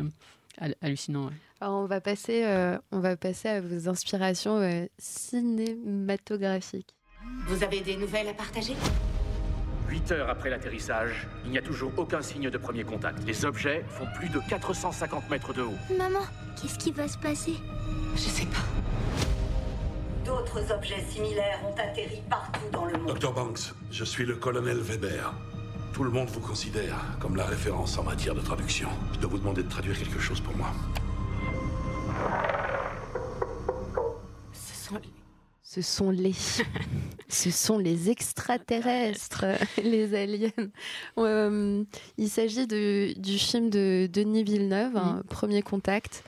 [0.81, 1.25] hallucinant.
[1.27, 1.33] ouais.
[1.59, 6.95] Alors, on va passer, euh, on va passer à vos inspirations euh, cinématographiques.
[7.47, 8.73] Vous avez des nouvelles à partager?
[9.89, 13.19] 8 heures après l'atterrissage, il n'y a toujours aucun signe de premier contact.
[13.27, 15.75] Les objets font plus de 450 mètres de haut.
[15.97, 16.21] Maman,
[16.59, 17.55] qu'est-ce qui va se passer?
[18.15, 18.63] Je sais pas.
[20.25, 23.17] D'autres objets similaires ont atterri partout dans le monde.
[23.19, 25.33] Dr Banks, je suis le colonel Weber.
[25.93, 28.87] Tout le monde vous considère comme la référence en matière de traduction.
[29.13, 30.71] Je dois vous demander de traduire quelque chose pour moi.
[34.53, 34.99] Ce sont
[35.63, 36.33] Ce sont les,
[37.27, 39.45] ce sont les extraterrestres,
[39.83, 40.49] les aliens.
[41.17, 41.83] Euh,
[42.17, 46.23] il s'agit de- du film de Denis Villeneuve, hein, Premier Contact,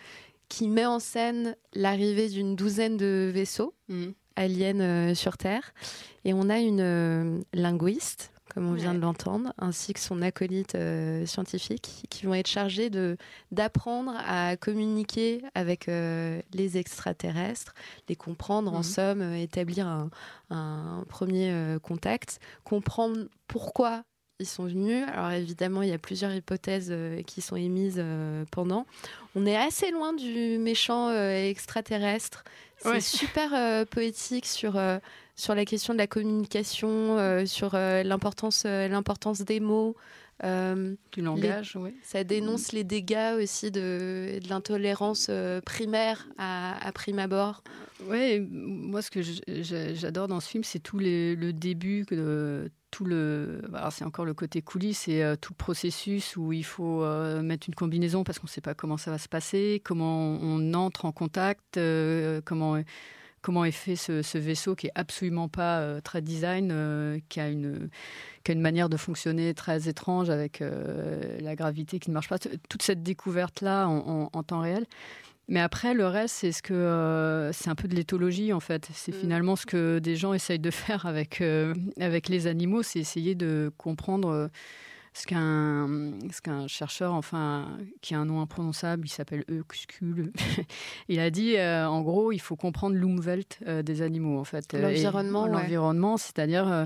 [0.49, 3.73] qui met en scène l'arrivée d'une douzaine de vaisseaux
[4.35, 5.73] aliens euh, sur Terre,
[6.25, 8.31] et on a une euh, linguiste.
[8.53, 12.89] Comme on vient de l'entendre, ainsi que son acolyte euh, scientifique, qui vont être chargés
[12.89, 13.17] de
[13.51, 17.73] d'apprendre à communiquer avec euh, les extraterrestres,
[18.09, 18.83] les comprendre, en Mhm.
[18.83, 20.09] somme, euh, établir un,
[20.51, 21.51] un premier
[21.81, 24.03] contact, comprendre pourquoi
[24.39, 25.05] ils sont venus.
[25.13, 28.85] Alors évidemment, il y a plusieurs hypothèses euh, qui sont émises euh, pendant.
[29.35, 32.43] On est assez loin du méchant euh, extraterrestre.
[32.79, 32.99] C'est Ouais.
[32.99, 34.73] super poétique sur,
[35.35, 39.95] sur la question de la communication, euh, sur euh, l'importance euh, l'importance des mots.
[41.13, 41.93] Du langage, les- ouais.
[42.03, 45.29] Ça dénonce les dégâts aussi de, de l'intolérance
[45.65, 47.63] primaire à, à prime abord.
[48.09, 53.05] Ouais, moi ce que j'adore dans ce film, c'est tout les- le début, que- tout
[53.05, 53.61] le,
[53.91, 57.67] c'est encore le côté coulisses, c'est euh, tout le processus où il faut euh, mettre
[57.69, 61.05] une combinaison parce qu'on ne sait pas comment ça va se passer, comment on entre
[61.05, 62.75] en contact, euh, comment
[63.43, 67.39] comment est fait ce, ce vaisseau qui est absolument pas euh, très design, euh, qui
[67.39, 67.89] a une
[68.43, 72.27] qui a une manière de fonctionner très étrange avec euh, la gravité qui ne marche
[72.29, 72.39] pas.
[72.39, 74.85] Toute cette découverte là en, en- en temps réel.
[75.49, 78.87] Mais après, le reste, c'est ce que euh, c'est un peu de l'éthologie en fait.
[78.93, 82.99] C'est finalement ce que des gens essayent de faire avec euh, avec les animaux, c'est
[82.99, 84.49] essayer de comprendre
[85.13, 90.31] ce qu'un ce qu'un chercheur, enfin, qui a un nom imprononçable, il s'appelle Euskul.
[91.07, 94.73] il a dit, euh, en gros, il faut comprendre l'umwelt euh, des animaux en fait.
[94.73, 95.51] Euh, L'environnement, ouais.
[95.51, 96.85] l'environnement, c'est-à-dire euh,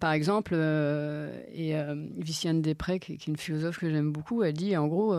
[0.00, 1.74] par exemple, et
[2.16, 5.14] Viciane Després, qui, qui est une philosophe que j'aime beaucoup, elle dit en gros,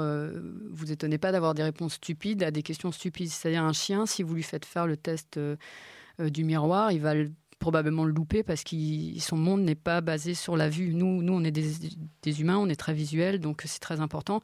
[0.69, 3.29] vous étonnez pas d'avoir des réponses stupides à des questions stupides.
[3.29, 5.39] C'est-à-dire un chien, si vous lui faites faire le test
[6.19, 8.75] du miroir, il va le probablement le louper parce que
[9.19, 10.93] son monde n'est pas basé sur la vue.
[10.93, 11.71] Nous, nous on est des,
[12.21, 14.41] des humains, on est très visuels, donc c'est très important.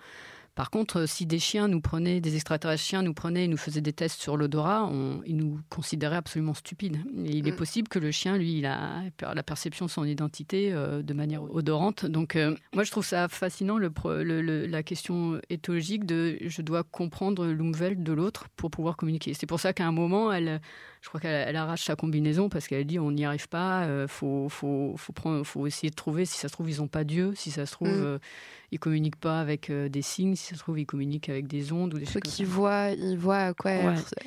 [0.54, 3.82] Par contre, si des chiens nous prenaient, des extraterrestres chiens nous prenaient et nous faisaient
[3.82, 4.92] des tests sur l'odorat,
[5.26, 6.98] ils nous considéraient absolument stupides.
[7.26, 7.56] Et il est mm.
[7.56, 11.44] possible que le chien, lui, il a la perception de son identité euh, de manière
[11.44, 12.06] odorante.
[12.06, 17.48] Donc, euh, moi, je trouve ça fascinant, le, la question éthologique de je dois comprendre
[17.48, 19.34] l'umwelt de l'autre pour pouvoir communiquer.
[19.34, 20.60] C'est pour ça qu'à un moment, elle,
[21.02, 24.08] je crois qu'elle arrache sa combinaison parce qu'elle dit on n'y arrive pas, il euh,
[24.08, 27.04] faut, faut, faut, prendre, faut essayer de trouver, si ça se trouve, ils n'ont pas
[27.04, 28.20] Dieu, si ça se trouve, mm.
[28.72, 31.94] ils communiquent pas avec des signes, si ça se trouve, ils communiquent avec des ondes
[31.96, 33.72] ou des choses qui voient, ils voient à quoi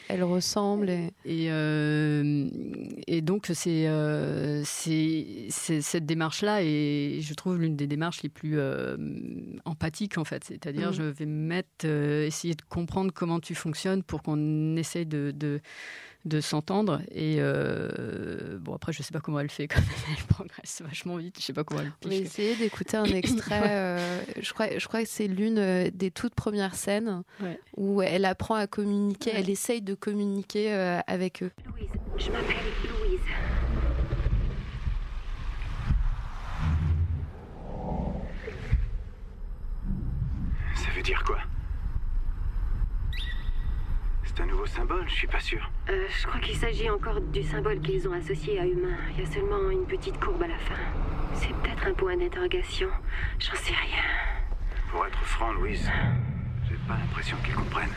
[0.09, 0.91] elle, ressemble.
[0.91, 2.49] Et, et, euh,
[3.07, 8.97] et donc, euh, c'est cette démarche-là, et je trouve l'une des démarches les plus euh,
[9.65, 10.45] empathiques, en fait.
[10.45, 10.95] C'est-à-dire, mm.
[10.95, 15.61] je vais mettre, essayer de comprendre comment tu fonctionnes pour qu'on essaye de, de
[16.25, 17.03] de s'entendre.
[17.11, 19.89] Et euh, bon, après, je sais pas comment elle fait quand même.
[20.19, 21.37] Elle progresse vachement vite.
[21.39, 21.93] Je sais pas comment elle.
[22.05, 23.63] On va essayer d'écouter un extrait.
[23.65, 27.23] Euh, je crois, je crois que c'est l'une euh, des toutes premières scènes
[27.77, 29.33] où elle apprend à communiquer.
[29.35, 30.73] Elle essaye de communiquer
[31.07, 31.51] avec eux.
[31.67, 33.21] Louise, je m'appelle Louise.
[40.75, 41.39] Ça veut dire quoi?
[44.35, 45.71] C'est un nouveau symbole, je suis pas sûr.
[45.89, 48.97] Euh, je crois qu'il s'agit encore du symbole qu'ils ont associé à humain.
[49.13, 50.75] Il y a seulement une petite courbe à la fin.
[51.35, 52.89] C'est peut-être un point d'interrogation.
[53.39, 54.03] J'en sais rien.
[54.91, 55.89] Pour être franc, Louise,
[56.69, 57.95] j'ai pas l'impression qu'ils comprennent.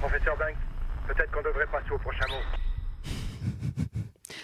[0.00, 0.56] Professeur Banks,
[1.08, 3.12] peut-être qu'on devrait passer au prochain mot.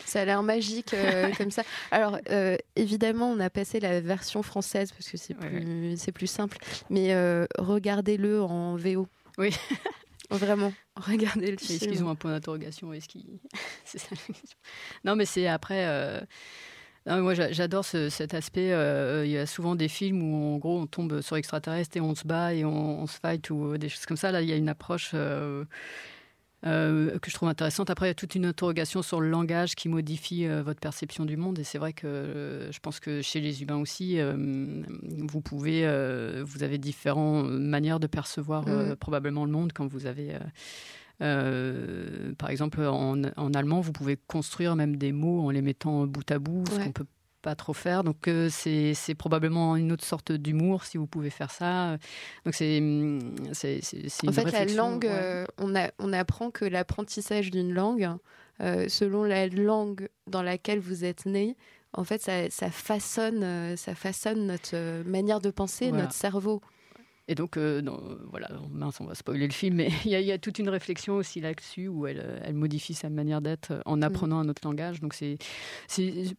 [0.04, 1.62] Ça a l'air magique euh, comme ça.
[1.90, 6.58] Alors, euh, évidemment, on a passé la version française parce que c'est plus, simple.
[6.90, 9.08] Mais euh, regardez-le en VO.
[9.38, 9.56] Oui.
[10.36, 11.76] Vraiment, regardez le film.
[11.76, 13.26] Est-ce qu'ils ont un point d'interrogation Est-ce qu'ils...
[13.84, 14.14] c'est ça
[15.04, 15.84] Non, mais c'est après.
[15.86, 16.20] Euh,
[17.06, 18.72] moi, j'adore cet aspect.
[18.72, 22.00] Euh, il y a souvent des films où, en gros, on tombe sur extraterrestres et
[22.00, 24.30] on se bat et on, se fight ou des choses comme ça.
[24.30, 25.64] Là, il y a une approche euh,
[26.64, 27.90] euh, que je trouve intéressante.
[27.90, 31.24] Après, il y a toute une interrogation sur le langage qui modifie euh, votre perception
[31.24, 31.58] du monde.
[31.58, 35.82] Et c'est vrai que euh, je pense que chez les humains aussi, vous pouvez,
[36.42, 38.96] vous avez différentes manières de percevoir mm.
[38.96, 40.36] probablement le monde quand vous avez.
[41.18, 46.30] par exemple, en, en, allemand, vous pouvez construire même des mots en les mettant bout
[46.30, 47.06] à bout, ce qu'on peut
[47.42, 48.04] pas trop faire.
[48.04, 51.98] Donc euh, c'est probablement une autre sorte d'humour si vous pouvez faire ça.
[52.44, 52.82] Donc c'est
[53.52, 58.08] c'est En fait, la langue, euh, on, a, on apprend que l'apprentissage d'une langue,
[58.60, 61.56] euh, selon la langue dans laquelle vous êtes né,
[61.94, 66.62] en fait, ça, ça façonne, ça façonne notre manière de penser, notre cerveau.
[67.28, 67.80] Et donc, euh,
[68.30, 71.40] voilà, mince, on va spoiler le film, mais il y, a toute une réflexion aussi
[71.40, 74.02] là-dessus où elle, euh, elle, modifie sa manière d'être euh, en mm.
[74.02, 75.00] apprenant un autre langage.
[75.00, 75.38] Donc, c'est.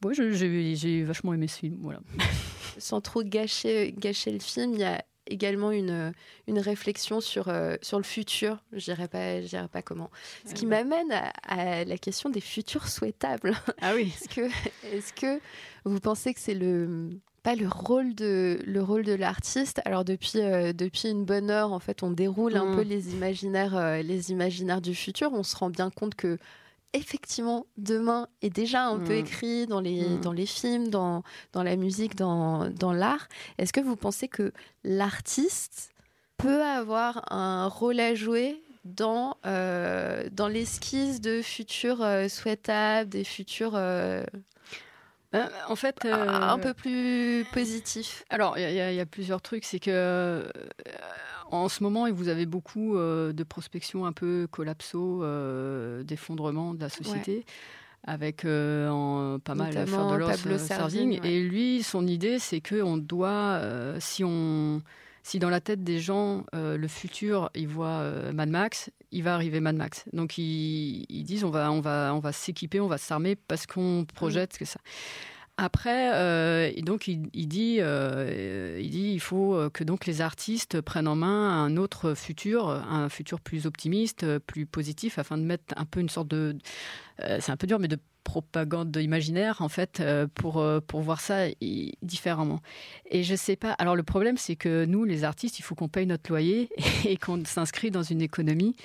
[0.01, 1.77] Moi, j'ai vachement aimé ce film.
[1.81, 1.99] Voilà.
[2.77, 6.11] Sans trop gâcher, gâcher le film, il y a également une,
[6.47, 7.45] une réflexion sur,
[7.81, 8.61] sur le futur.
[8.71, 10.09] Je ne dirais pas, dirais pas comment.
[10.45, 11.11] Ce qui m'amène
[11.43, 13.53] à, la question des futurs souhaitables.
[13.79, 14.13] Ah oui.
[14.21, 14.49] est-ce, que,
[14.87, 15.39] est-ce que
[15.85, 17.11] vous pensez que c'est le
[17.43, 19.81] pas le rôle de le rôle de l'artiste.
[19.85, 22.75] Alors depuis euh, depuis une bonne heure, en fait, on déroule un mm.
[22.75, 25.31] peu les imaginaires euh, les imaginaires du futur.
[25.33, 26.37] On se rend bien compte que
[26.93, 29.25] effectivement demain est déjà un peu mm.
[29.25, 30.21] écrit dans les mm.
[30.21, 33.27] dans les films, dans dans la musique, dans dans l'art.
[33.57, 34.53] Est-ce que vous pensez que
[34.85, 35.91] l'artiste
[36.37, 43.77] peut avoir un rôle à jouer dans, euh, dans l'esquisse de futurs souhaitables, des futurs
[45.33, 48.23] ben, en fait, un euh, peu plus positif.
[48.29, 49.65] Alors, il y, a plusieurs trucs.
[49.65, 50.43] C'est que euh,
[51.51, 55.23] en ce moment, vous avez beaucoup euh, de prospection un peu collapso,
[56.03, 57.45] d'effondrement de la société.
[58.05, 61.19] avec pas mal l'affaire de Pablo Serving.
[61.23, 63.59] Et lui, son idée, c'est qu'on doit,
[63.99, 64.81] si on
[65.23, 69.23] si dans la tête des gens, euh, le futur, ils voient euh, Mad Max, il
[69.23, 70.05] va arriver Mad Max.
[70.13, 74.05] Donc ils, disent on va, on va, on va s'équiper, on va s'armer parce qu'on
[74.13, 74.79] projette que ça.
[75.57, 81.15] Après, euh, donc il, dit, il dit, il faut que donc les artistes prennent en
[81.15, 85.99] main un autre futur, un futur plus optimiste, plus positif, afin de mettre un peu
[85.99, 86.57] une sorte de,
[87.19, 91.19] c'est un peu dur, mais de propagande imaginaire en fait euh, pour euh, pour voir
[91.21, 91.45] ça
[92.01, 92.59] différemment.
[93.11, 93.71] Et je sais pas.
[93.73, 96.69] Alors le problème c'est que nous les artistes, il faut qu'on paye notre loyer
[97.05, 98.75] et qu'on s'inscrit dans une économie.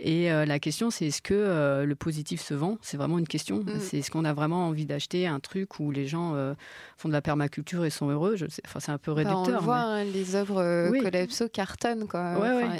[0.00, 2.78] Et euh, la question c'est est-ce que le positif se vend?
[2.82, 3.58] C'est vraiment une question.
[3.58, 3.80] Mm.
[3.80, 6.34] C'est est-ce qu'on a vraiment envie d'acheter un truc où les gens
[6.96, 8.36] font de la permaculture et sont heureux?
[8.36, 8.62] Je sais.
[8.66, 9.46] Enfin c'est un peu réducteur.
[9.46, 11.00] on le voit hein, les œuvres oui.
[11.00, 12.34] Collapso cartonnent quoi.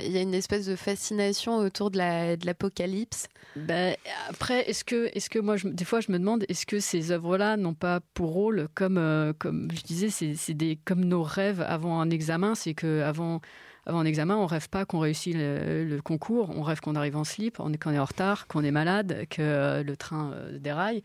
[0.04, 3.28] Il y a une espèce de fascination autour de la de l'apocalypse.
[3.56, 3.96] Ben,
[4.28, 6.80] après est-ce que est-ce que moi je, des fois je je me demande, est-ce que
[6.80, 11.22] ces œuvres-là n'ont pas pour rôle, comme, euh, comme je disais, c'est des comme nos
[11.22, 13.40] rêves avant un examen, c'est que avant
[13.86, 17.24] avant un examen, on rêve pas qu'on réussit le, concours, on rêve qu'on arrive en
[17.24, 21.02] slip, qu'on est, est en retard, qu'on est malade, que euh, le train euh, déraille.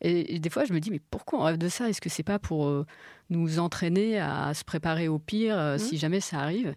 [0.00, 1.88] Et, des fois, je me dis, mais pourquoi on rêve de ça?
[1.88, 2.86] Est-ce que c'est pas pour
[3.30, 5.78] nous entraîner à se préparer au pire mmh.
[5.78, 6.74] si jamais ça arrive?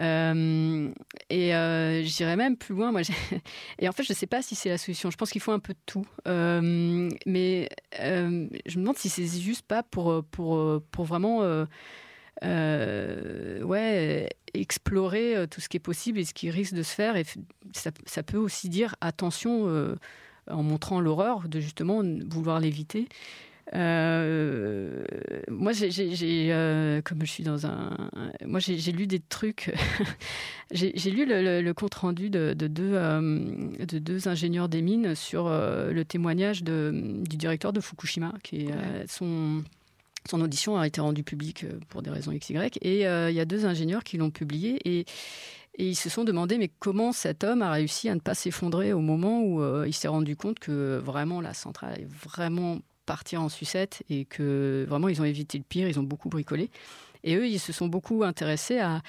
[0.00, 0.92] Euh,
[1.30, 2.92] et euh, j'irais même plus loin.
[2.92, 3.02] Moi,
[3.78, 5.10] et en fait, je ne sais pas si c'est la solution.
[5.10, 6.06] Je pense qu'il faut un peu de tout.
[6.26, 7.68] Euh, mais
[7.98, 11.40] je me demande si c'est juste pas pour, pour, pour vraiment
[12.42, 17.16] ouais, explorer tout ce qui est possible et ce qui risque de se faire.
[17.16, 17.24] Et
[17.72, 19.96] ça, ça peut aussi dire attention
[20.48, 23.08] en montrant l'horreur de justement vouloir l'éviter.
[23.74, 25.04] Euh,
[25.48, 28.10] moi, j'ai, euh, comme je suis dans un,
[28.44, 29.74] moi j'ai lu des trucs.
[30.70, 33.44] j'ai lu le, compte rendu de, deux, euh,
[33.78, 36.92] de deux ingénieurs des mines sur le témoignage de,
[37.28, 39.62] du directeur de Fukushima, qui est son
[40.28, 42.56] son audition a été rendue publique pour des raisons XY.
[42.82, 45.06] Et il y a deux ingénieurs qui l'ont publié et,
[45.78, 48.92] et, ils se sont demandé mais comment cet homme a réussi à ne pas s'effondrer
[48.92, 53.48] au moment où il s'est rendu compte que vraiment la centrale est vraiment partir en
[53.48, 56.70] sucette et que vraiment ils ont évité le pire, ils ont beaucoup bricolé.
[57.24, 59.02] Et eux, ils se sont beaucoup intéressés à,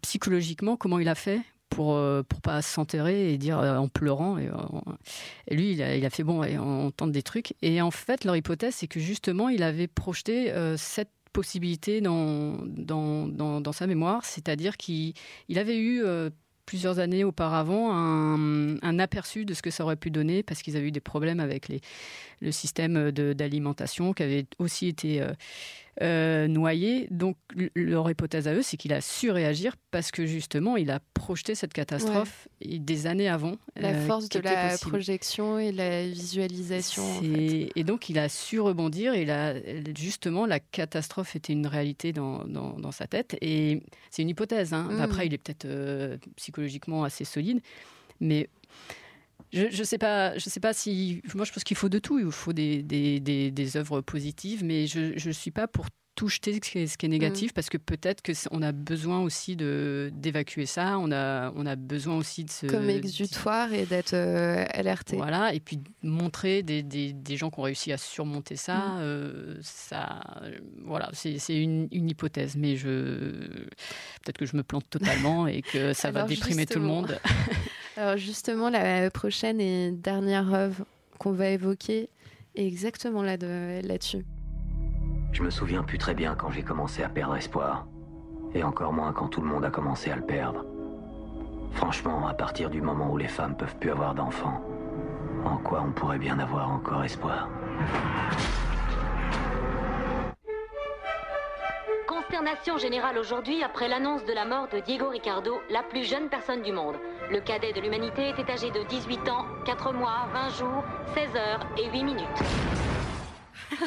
[0.00, 4.38] psychologiquement comment il a fait pour euh, pour pas s'enterrer et dire euh, en pleurant
[4.38, 4.48] et,
[5.48, 8.34] et lui il a, fait bon et on, tente des trucs et en fait leur
[8.34, 13.86] hypothèse c'est que justement il avait projeté euh, cette possibilité dans dans, dans, dans sa
[13.86, 15.12] mémoire c'est-à-dire qu'il
[15.48, 16.02] il avait eu
[16.72, 20.88] plusieurs années auparavant un, aperçu de ce que ça aurait pu donner parce qu'ils avaient
[20.88, 21.82] eu des problèmes avec les,
[22.40, 25.22] le système d'alimentation qui avait aussi été
[26.00, 27.08] euh, euh, noyé.
[27.10, 27.36] Donc
[27.74, 31.54] leur hypothèse à eux, c'est qu'il a su réagir parce que justement, il a projeté
[31.54, 33.56] cette catastrophe des années avant.
[33.76, 37.04] La euh, force de la projection et la visualisation.
[37.22, 39.54] Et donc il a su rebondir et là,
[39.96, 43.36] justement, la catastrophe était une réalité dans, dans, sa tête.
[43.40, 44.72] Et c'est une hypothèse.
[44.72, 44.88] Hein.
[44.90, 45.00] Mm.
[45.00, 45.66] Après, il est peut-être
[46.36, 47.60] psychologiquement assez solide.
[48.20, 48.48] Mais
[49.52, 51.22] je ne sais pas, je sais pas si.
[51.34, 52.18] Moi, je pense qu'il faut de tout.
[52.18, 56.28] Il faut des, des, des, des œuvres positives, mais je ne suis pas pour tout
[56.28, 57.54] jeter ce qui est, ce qui est négatif mm.
[57.54, 61.74] parce que peut-être que on a besoin aussi de d'évacuer ça on a on a
[61.76, 66.82] besoin aussi de se comme exutoire et d'être euh, alerté voilà et puis montrer des,
[66.82, 68.98] des, des, gens qui ont réussi à surmonter ça mm.
[69.00, 70.20] euh, ça
[70.84, 72.88] voilà c'est une, une, hypothèse mais je
[74.22, 77.18] peut-être que je me plante totalement et que ça va déprimer tout le monde
[77.96, 80.84] alors justement la prochaine et dernière œuvre
[81.18, 82.08] qu'on va évoquer
[82.54, 84.24] est exactement là là-dessus
[85.32, 87.86] je me souviens plus très bien quand j'ai commencé à perdre espoir.
[88.54, 90.66] Et encore moins quand tout le monde a commencé à le perdre.
[91.72, 94.62] Franchement, à partir du moment où les femmes peuvent plus avoir d'enfants,
[95.44, 97.48] en quoi on pourrait bien avoir encore espoir?
[102.32, 106.62] Consternation générale aujourd'hui après l'annonce de la mort de Diego Ricardo, la plus jeune personne
[106.62, 106.96] du monde.
[107.30, 110.82] Le cadet de l'humanité était âgé de 18 ans, 4 mois, 20 jours,
[111.14, 112.26] 16 heures et 8 minutes.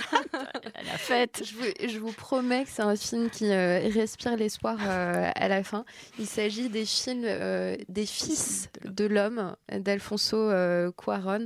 [0.76, 1.42] la fête.
[1.44, 5.84] Je vous, promets que c'est un film qui euh, respire l'espoir euh, à la fin.
[6.20, 10.52] Il s'agit des films euh, des fils de l'homme d'Alfonso
[10.96, 11.46] Cuaron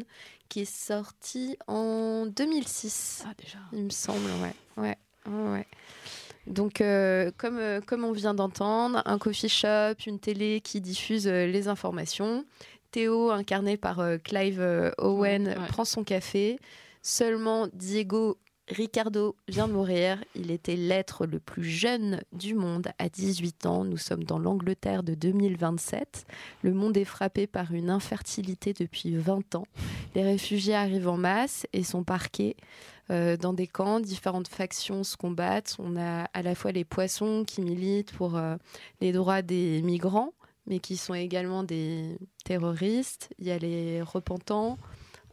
[0.49, 3.23] qui est sorti en 2006.
[3.25, 3.59] Ah déjà.
[3.71, 4.97] Il me semble, ouais, ouais,
[5.27, 5.65] ouais.
[6.49, 6.83] Donc,
[7.37, 12.43] comme, comme on vient d'entendre, un coffee shop, une télé qui diffuse les informations.
[12.91, 16.59] Théo, incarné par Clive Owen, prend son café.
[17.01, 18.37] Seulement Diego
[18.69, 20.23] Ricardo vient de mourir.
[20.35, 23.83] Il était l'être le plus jeune du monde à 18 ans.
[23.83, 26.25] Nous sommes dans l'Angleterre de 2027.
[26.61, 29.65] Le monde est frappé par une infertilité depuis 20 ans.
[30.15, 32.55] Les réfugiés arrivent en masse et sont parqués
[33.11, 33.99] euh, dans des camps.
[33.99, 35.75] Différentes factions se combattent.
[35.79, 38.55] On a à la fois les poissons qui militent pour euh,
[39.01, 40.33] les droits des migrants,
[40.67, 43.29] mais qui sont également des terroristes.
[43.39, 44.77] Il y a les repentants.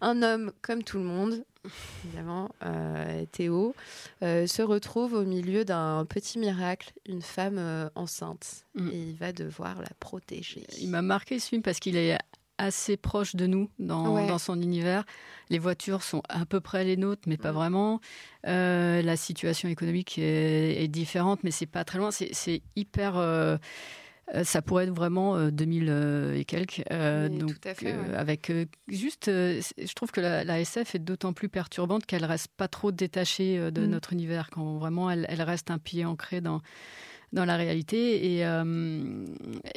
[0.00, 1.44] Un homme comme tout le monde,
[2.04, 3.74] évidemment, euh, Théo,
[4.20, 8.64] se retrouve au milieu d'un petit miracle, une femme enceinte.
[8.74, 8.88] Mm.
[8.88, 10.66] Et il va devoir la protéger.
[10.80, 12.18] Il m'a marqué ce film parce qu'il est
[12.58, 15.04] assez proche de nous dans, son univers.
[15.50, 17.54] Les voitures sont à peu près les nôtres, mais pas mm.
[17.54, 18.00] vraiment.
[18.44, 22.10] la situation économique est, est différente, mais c'est pas très loin.
[22.10, 23.16] C'est hyper
[24.34, 26.82] euh, ça pourrait être vraiment 2000 euh, euh, et quelques.
[26.90, 27.54] donc,
[28.16, 28.50] avec
[28.88, 33.70] juste, je trouve que la, SF est d'autant plus perturbante qu'elle reste pas trop détachée
[33.70, 33.90] de mm.
[33.90, 36.60] notre univers, quand vraiment elle, reste un pied ancré dans
[37.32, 38.36] dans la réalité.
[38.36, 39.24] Et, euh,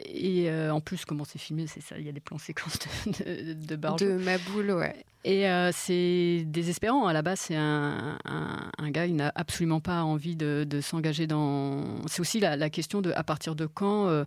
[0.06, 2.80] et euh, en plus, comment c'est filmé, c'est ça, il y a des plans séquences
[2.80, 4.06] de, de, de Barjo.
[4.06, 5.04] De Maboul, ouais.
[5.26, 7.08] Et euh, c'est désespérant.
[7.08, 10.82] À la base, c'est un, un, un, gars, il n'a absolument pas envie de, de
[10.82, 12.06] s'engager dans.
[12.08, 14.26] C'est aussi la, la, question de à partir de quand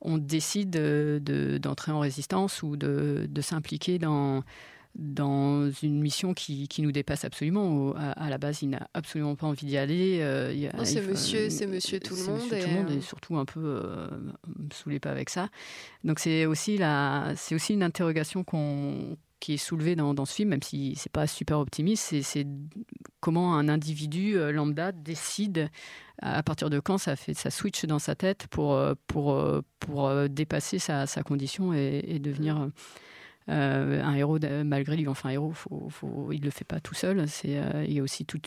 [0.00, 0.70] on décide
[1.60, 4.42] d'entrer de, en résistance ou de, de s'impliquer dans
[4.96, 7.94] dans une mission qui, qui, nous dépasse absolument.
[7.94, 10.18] À, à la base, il n'a absolument pas envie d'y aller.
[10.20, 10.52] Euh,
[10.84, 12.40] c'est monsieur, c'est monsieur tout le monde.
[12.40, 14.08] Monsieur et tout le monde, et surtout un peu euh,
[14.72, 15.48] saoulé pas avec ça.
[16.04, 20.50] Donc c'est aussi, la, aussi une interrogation qu'on qui est soulevée dans, dans, ce film,
[20.50, 22.46] même si c'est pas super optimiste, c'est
[23.20, 25.70] comment un individu euh, lambda décide
[26.20, 29.42] à partir de quand ça fait ça switch dans sa tête pour pour
[29.78, 32.72] pour dépasser sa, sa condition et, et devenir mm.
[33.48, 36.80] Euh, un héros, malgré lui, enfin un héros, faut, faut, il ne le fait pas
[36.80, 37.26] tout seul.
[37.28, 38.40] C'est, euh, il y a aussi tout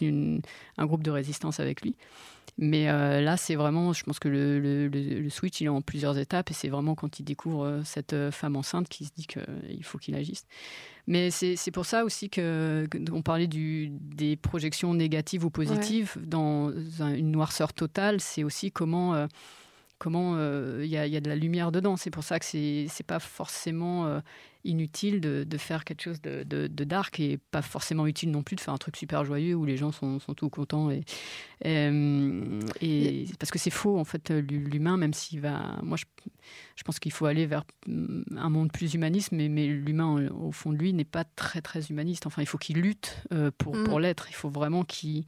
[0.78, 1.96] un groupe de résistance avec lui.
[2.60, 5.82] Mais euh, là, c'est vraiment, je pense que le, le, le, switch, il est en
[5.82, 9.84] plusieurs étapes et c'est vraiment quand il découvre cette femme enceinte qu'il se dit qu'il
[9.84, 10.46] faut qu'il agisse.
[11.08, 16.28] Mais c'est, pour ça aussi que, on parlait du, des projections négatives ou positives ouais.
[16.28, 18.22] dans une noirceur totale.
[18.22, 19.28] C'est aussi comment
[20.04, 21.96] comment il euh, y, y, a de la lumière dedans.
[21.96, 24.20] C'est pour ça que c'est n'est pas forcément euh,
[24.64, 28.44] inutile de, de, faire quelque chose de, de, de, dark et pas forcément utile non
[28.44, 30.90] plus de faire un truc super joyeux où les gens sont, sont tout contents.
[30.90, 31.02] Et,
[31.62, 31.88] et,
[32.82, 35.80] et parce que c'est faux, en fait, l'humain, même s'il va.
[35.84, 36.06] Moi, je,
[36.76, 40.72] je pense qu'il faut aller vers un monde plus humaniste, mais, mais l'humain, au fond
[40.72, 42.26] de lui, n'est pas très, très humaniste.
[42.26, 43.84] Enfin, il faut qu'il lutte euh, pour, mm.
[43.84, 44.28] pour l'être.
[44.30, 45.26] Il faut vraiment qu'il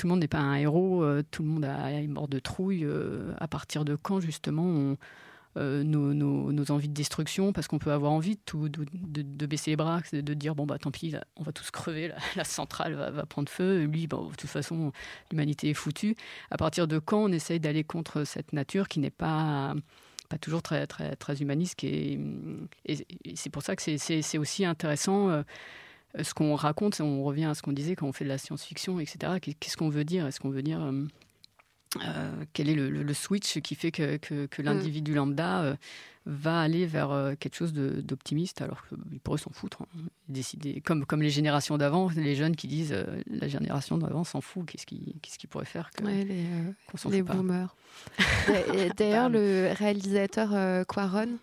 [0.00, 2.38] tout le monde n'est pas un héros, euh, tout le monde a, est mort de
[2.38, 2.86] trouille.
[2.86, 4.96] Euh, à partir de quand, justement, on,
[5.56, 9.76] euh, nos, nos, envies de destruction, parce qu'on peut avoir envie de, de, baisser les
[9.76, 13.48] bras, de, dire bon, bah tant pis, on va tous crever, la, centrale va, prendre
[13.48, 14.92] feu, lui, bon, de toute façon,
[15.30, 16.16] l'humanité est foutue.
[16.50, 19.74] À partir de quand on essaye d'aller contre cette nature qui n'est pas
[20.28, 21.82] pas toujours très, très, très humaniste.
[21.82, 22.18] Et,
[22.84, 25.28] et c'est pour ça que c'est aussi intéressant.
[26.18, 28.38] Euh, ce qu'on raconte, on revient à ce qu'on disait quand on fait de la
[28.38, 29.34] science-fiction, etc.
[29.40, 30.26] Qu'est-ce qu'on veut dire?
[30.26, 31.04] Est-ce qu'on veut dire euh,
[31.96, 35.76] euh, quel est le, le, le, switch qui fait que, que, que l'individu lambda euh,
[36.24, 39.82] va aller vers euh, quelque chose d'optimiste alors qu'il pourrait s'en foutre.
[39.82, 42.94] Hein, décider, comme, comme les générations d'avant, les jeunes qui disent
[43.26, 46.44] la génération d'avant s'en fout, qu'est-ce qu'il qu qu pourrait faire que, ouais, Les,
[46.86, 47.74] qu les boomers.
[48.96, 51.38] D'ailleurs, le réalisateur Quaron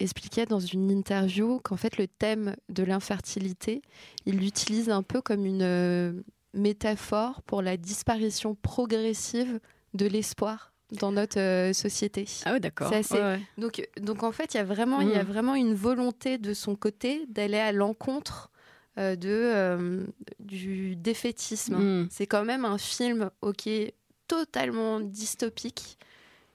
[0.00, 3.80] expliquait dans une interview qu'en fait le thème de l'infertilité,
[4.26, 6.22] il l'utilise un peu comme une
[6.54, 9.60] métaphore pour la disparition progressive
[9.94, 12.26] de l'espoir dans notre euh, société.
[12.44, 12.90] Ah oui, d'accord.
[12.90, 13.40] Ouais, ouais.
[13.58, 15.12] donc, donc en fait, il y a vraiment, il mmh.
[15.12, 18.50] y a vraiment une volonté de son côté d'aller à l'encontre
[18.98, 20.06] euh, de euh,
[20.38, 21.76] du défaitisme.
[21.76, 22.08] Mmh.
[22.10, 23.68] C'est quand même un film, ok,
[24.28, 25.98] totalement dystopique,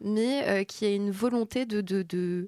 [0.02, 2.48] mais qui a une volonté de, de, de...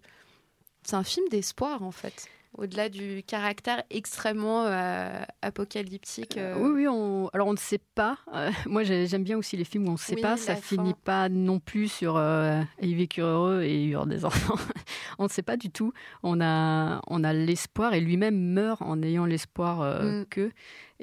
[0.84, 2.28] c'est un film d'espoir en fait
[2.58, 6.38] au-delà du caractère extrêmement euh, apocalyptique.
[6.38, 6.56] Euh...
[6.58, 6.88] oui, oui.
[6.88, 7.30] On...
[7.34, 8.18] Alors on ne sait pas.
[8.34, 10.38] Euh, moi, j'aime bien aussi les films où on ne sait oui, pas.
[10.38, 14.56] Ça finit pas non plus sur euh, ils vécurent heureux et eurent des enfants.
[15.20, 15.93] on ne sait pas du tout.
[16.24, 20.26] On a, on a l'espoir et lui-même meurt en ayant l'espoir mm.
[20.30, 20.52] que.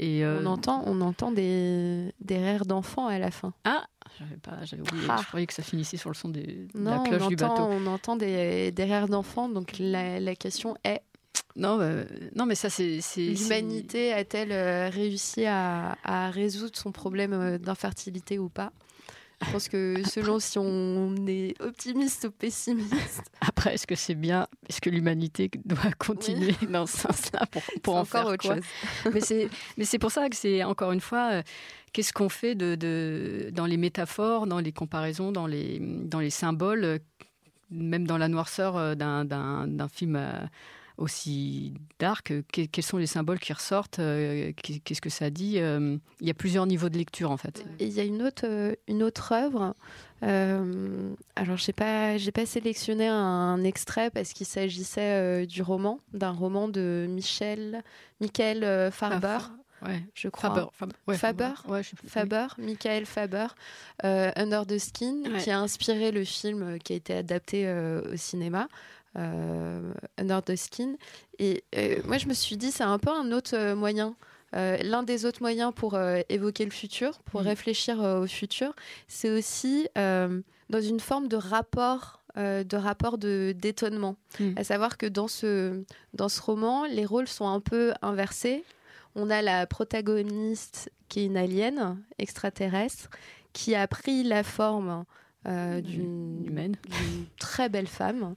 [0.01, 3.53] Et on entend, on entend des, des rires d'enfants à la fin.
[3.64, 3.84] Ah,
[4.62, 5.07] j'avais oublié.
[5.09, 5.18] Ah.
[5.20, 7.36] Je croyais que ça finissait sur le son des, non, de la cloche entend, du
[7.36, 7.62] bateau.
[7.62, 9.49] On entend des, des rires d'enfants.
[9.49, 11.03] Donc la, la question est
[11.59, 12.05] non, euh,
[12.36, 13.01] non, mais ça, c'est.
[13.16, 18.72] L'humanité a-t-elle euh, réussi à, à, résoudre son problème euh, d'infertilité ou pas?
[19.45, 23.22] Je pense que selon si on est optimiste ou pessimiste.
[23.41, 24.49] Après, est-ce que c'est bien?
[24.68, 26.55] Est-ce que l'humanité doit continuer?
[26.61, 26.68] Oui.
[26.68, 28.57] dans ce sens-là pour, pour en faire autre quoi?
[28.57, 29.49] chose.
[29.76, 31.43] Mais c'est pour ça que c'est encore une fois.
[31.93, 36.30] Qu'est-ce qu'on fait de, de, dans les métaphores, dans les comparaisons, dans les, dans les
[36.30, 36.99] symboles,
[37.70, 40.20] même dans la noirceur d'un film
[40.99, 44.53] aussi dark, quels sont les symboles qui ressortent, euh,
[44.84, 47.64] qu'est-ce que ça dit euh, Il y a plusieurs niveaux de lecture en fait.
[47.78, 49.74] Et il y a une autre, euh, une autre œuvre.
[50.24, 56.32] Euh, alors, je n'ai pas, pas sélectionné un extrait parce qu'il s'agissait du roman, d'un
[56.32, 57.82] roman de Michel,
[58.20, 59.38] Michael Farber.
[59.82, 60.03] Ouais.
[60.14, 60.51] je crois.
[60.51, 62.64] Faber, Faber, ouais, Faber, ouais, Faber oui.
[62.66, 63.46] Michael Faber,
[64.05, 68.16] euh, Under the Skin, qui a inspiré le film qui a été adapté euh, au
[68.16, 68.68] cinéma
[70.18, 70.94] Under the Skin.
[71.38, 74.14] Et euh, moi, je me suis dit, c'est un peu un autre euh, moyen.
[74.54, 75.98] L'un des autres moyens pour
[76.30, 77.46] évoquer le futur, pour mmh.
[77.48, 78.74] réfléchir au futur,
[79.07, 84.16] c'est aussi dans une forme de rapport euh, de rapport de d'étonnement.
[84.38, 84.50] Mmh.
[84.57, 85.82] À savoir que dans ce,
[86.14, 88.64] dans ce roman, les rôles sont un peu inversés.
[89.16, 93.11] On a la protagoniste qui est une alien extraterrestre
[93.54, 95.04] qui a pris la forme
[95.46, 96.76] euh, Humaine.
[96.84, 98.36] d'une très belle femme.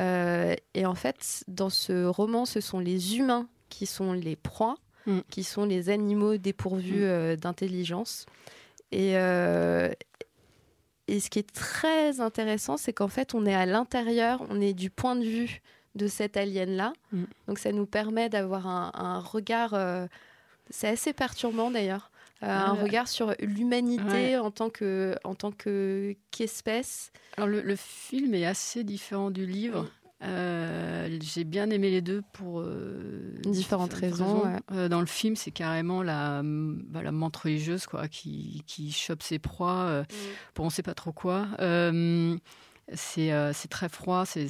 [0.00, 4.76] Euh, et en fait, dans ce roman, ce sont les humains qui sont les proies,
[5.06, 5.20] Mm.
[5.30, 7.04] qui sont les animaux dépourvus Mm.
[7.04, 8.26] euh, d'intelligence.
[8.92, 9.90] Et, euh,
[11.06, 14.74] et ce qui est très intéressant, c'est qu'en fait, on est à l'intérieur, on est
[14.74, 15.60] du point de vue
[15.94, 16.92] de cet alien-là.
[17.12, 17.24] Mm.
[17.46, 20.06] Donc ça nous permet d'avoir un, un regard, euh,
[20.70, 22.10] c'est assez perturbant d'ailleurs,
[22.42, 22.82] un Ouais.
[22.82, 24.36] regard sur l'humanité Ouais.
[24.36, 27.10] en tant que en tant que qu'espèce.
[27.36, 29.86] Alors le, le film est assez différent du livre.
[30.24, 34.56] Euh, J'ai bien aimé les deux pour euh, Différentes raisons, ouais.
[34.72, 39.22] Euh, dans le film, c'est carrément la, bah, la menthe religieuse quoi, qui, qui chope
[39.22, 40.04] ses proies euh,
[40.54, 41.46] pour on sait pas trop quoi.
[41.60, 42.36] Euh,
[42.94, 44.24] c'est euh, c'est très froid.
[44.26, 44.48] C'est,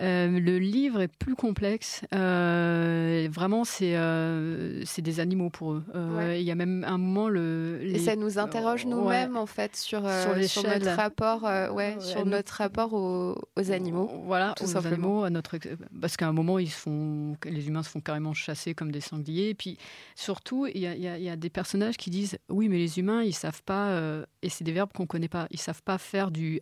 [0.00, 2.00] euh, le livre est plus complexe.
[2.14, 5.84] Euh, vraiment, c'est euh, c'est des animaux pour eux.
[6.16, 6.40] Ouais.
[6.40, 8.90] Il y a même un moment le Et ça nous interroge Ouais.
[8.90, 10.00] nous-mêmes en fait sur,
[10.46, 11.42] Sur notre rapport,
[11.74, 14.10] ouais, sur notre- rapport aux, aux animaux.
[14.24, 14.94] Voilà, tout aux simplement.
[14.94, 15.58] animaux, à notre
[16.00, 19.00] parce qu'à un moment ils se font, les humains se font carrément chasser comme des
[19.02, 19.50] sangliers.
[19.50, 19.76] Et puis
[20.16, 22.98] surtout, il y a, y a- y a des personnages qui disent oui, mais les
[22.98, 23.98] humains ils savent pas,
[24.42, 25.46] et c'est des verbes qu'on connaît pas.
[25.50, 26.60] Ils savent pas faire du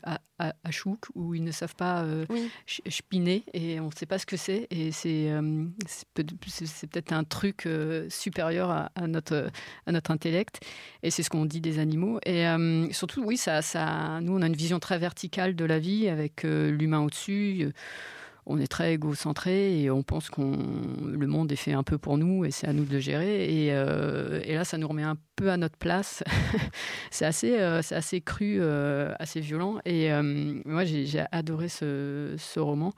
[0.48, 2.24] a- achouk ou ils ne savent pas euh,
[3.52, 4.66] et on ne sait pas ce que c'est.
[4.70, 5.66] Et c'est euh,
[6.14, 9.50] peut-être un truc euh, supérieur à, à notre
[9.86, 10.60] à notre intellect.
[11.02, 12.18] Et c'est ce qu'on dit des animaux.
[12.24, 15.78] Et euh, surtout, oui, ça, ça, nous, on a une vision très verticale de la
[15.78, 17.70] vie avec euh, l'humain au-dessus.
[18.46, 20.58] On est très égocentré et on pense qu'on
[21.04, 23.44] le monde est fait un peu pour nous et c'est à nous de le gérer.
[23.44, 26.24] Et, euh, là, ça nous remet un peu à notre place.
[27.10, 29.78] c'est assez, euh, assez cru, euh, assez violent.
[29.84, 30.10] Et
[30.64, 32.92] moi, j'ai adoré ce, ce roman.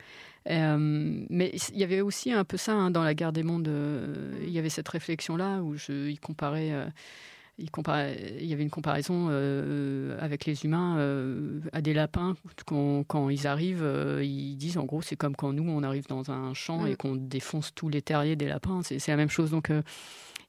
[0.47, 3.71] Mais il y avait aussi un peu ça hein, dans la guerre des mondes.
[4.43, 6.73] il y avait cette réflexion-là où je, il comparait.
[7.59, 12.35] Euh, il, y avait une comparaison euh, avec les humains euh, à des lapins.
[12.67, 16.07] Quand, quand ils arrivent, euh, ils disent en gros, c'est comme quand nous, on arrive
[16.09, 16.87] dans un champ Mm.
[16.89, 18.81] et qu'on défonce tous les terriers des lapins.
[18.83, 19.51] C'est la même chose.
[19.51, 19.83] Donc, euh,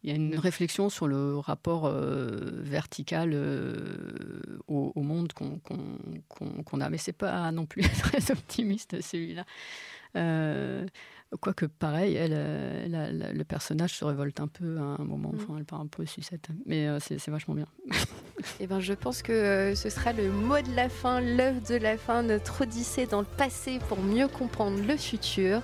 [0.04, 6.82] il y a une réflexion sur le rapport euh, vertical euh, au, au monde qu'on
[6.82, 6.90] a.
[6.90, 9.46] Mais c'est pas non plus très optimiste, celui-là.
[11.42, 15.32] Quoique, pareil, elle, euh, la- la- le personnage se révolte un peu à un moment.
[15.36, 16.48] Enfin, elle part un peu sucette.
[16.66, 17.68] Mais euh, c'est c'est vachement bien.
[18.60, 21.76] Et ben, je pense que euh, ce sera le mot de la fin, l'œuvre de
[21.76, 25.62] la fin, notre odyssée dans le passé pour mieux comprendre le futur.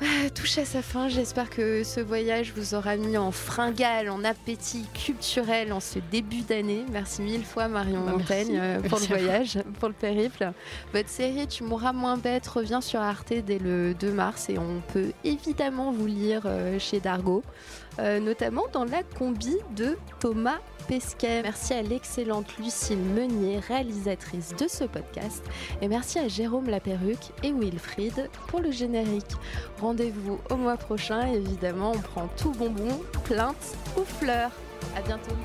[0.00, 1.08] Bah, touche à sa fin.
[1.08, 6.40] J'espère que ce voyage vous aura mis en fringale, en appétit culturel en ce début
[6.40, 6.86] d'année.
[6.90, 8.12] Merci mille fois Marion Bah.
[8.12, 10.52] Montaigne euh, pour Merci le voyage, pour le périple.
[10.94, 14.80] Votre série Tu mourras moins bête revient sur Arte dès le 2 mars et on
[14.92, 17.42] peut évidemment vous lire euh, chez Dargo,
[17.98, 20.60] euh, notamment dans la combi de Thomas
[20.90, 25.44] Merci à l'excellente Lucille Meunier, réalisatrice de ce podcast.
[25.80, 29.36] Et merci à Jérôme Laperruque et Wilfried pour le générique.
[29.80, 31.28] Rendez-vous au mois prochain.
[31.28, 34.50] Évidemment, on prend tout bonbon, plainte ou fleurs.
[34.96, 35.36] À bientôt.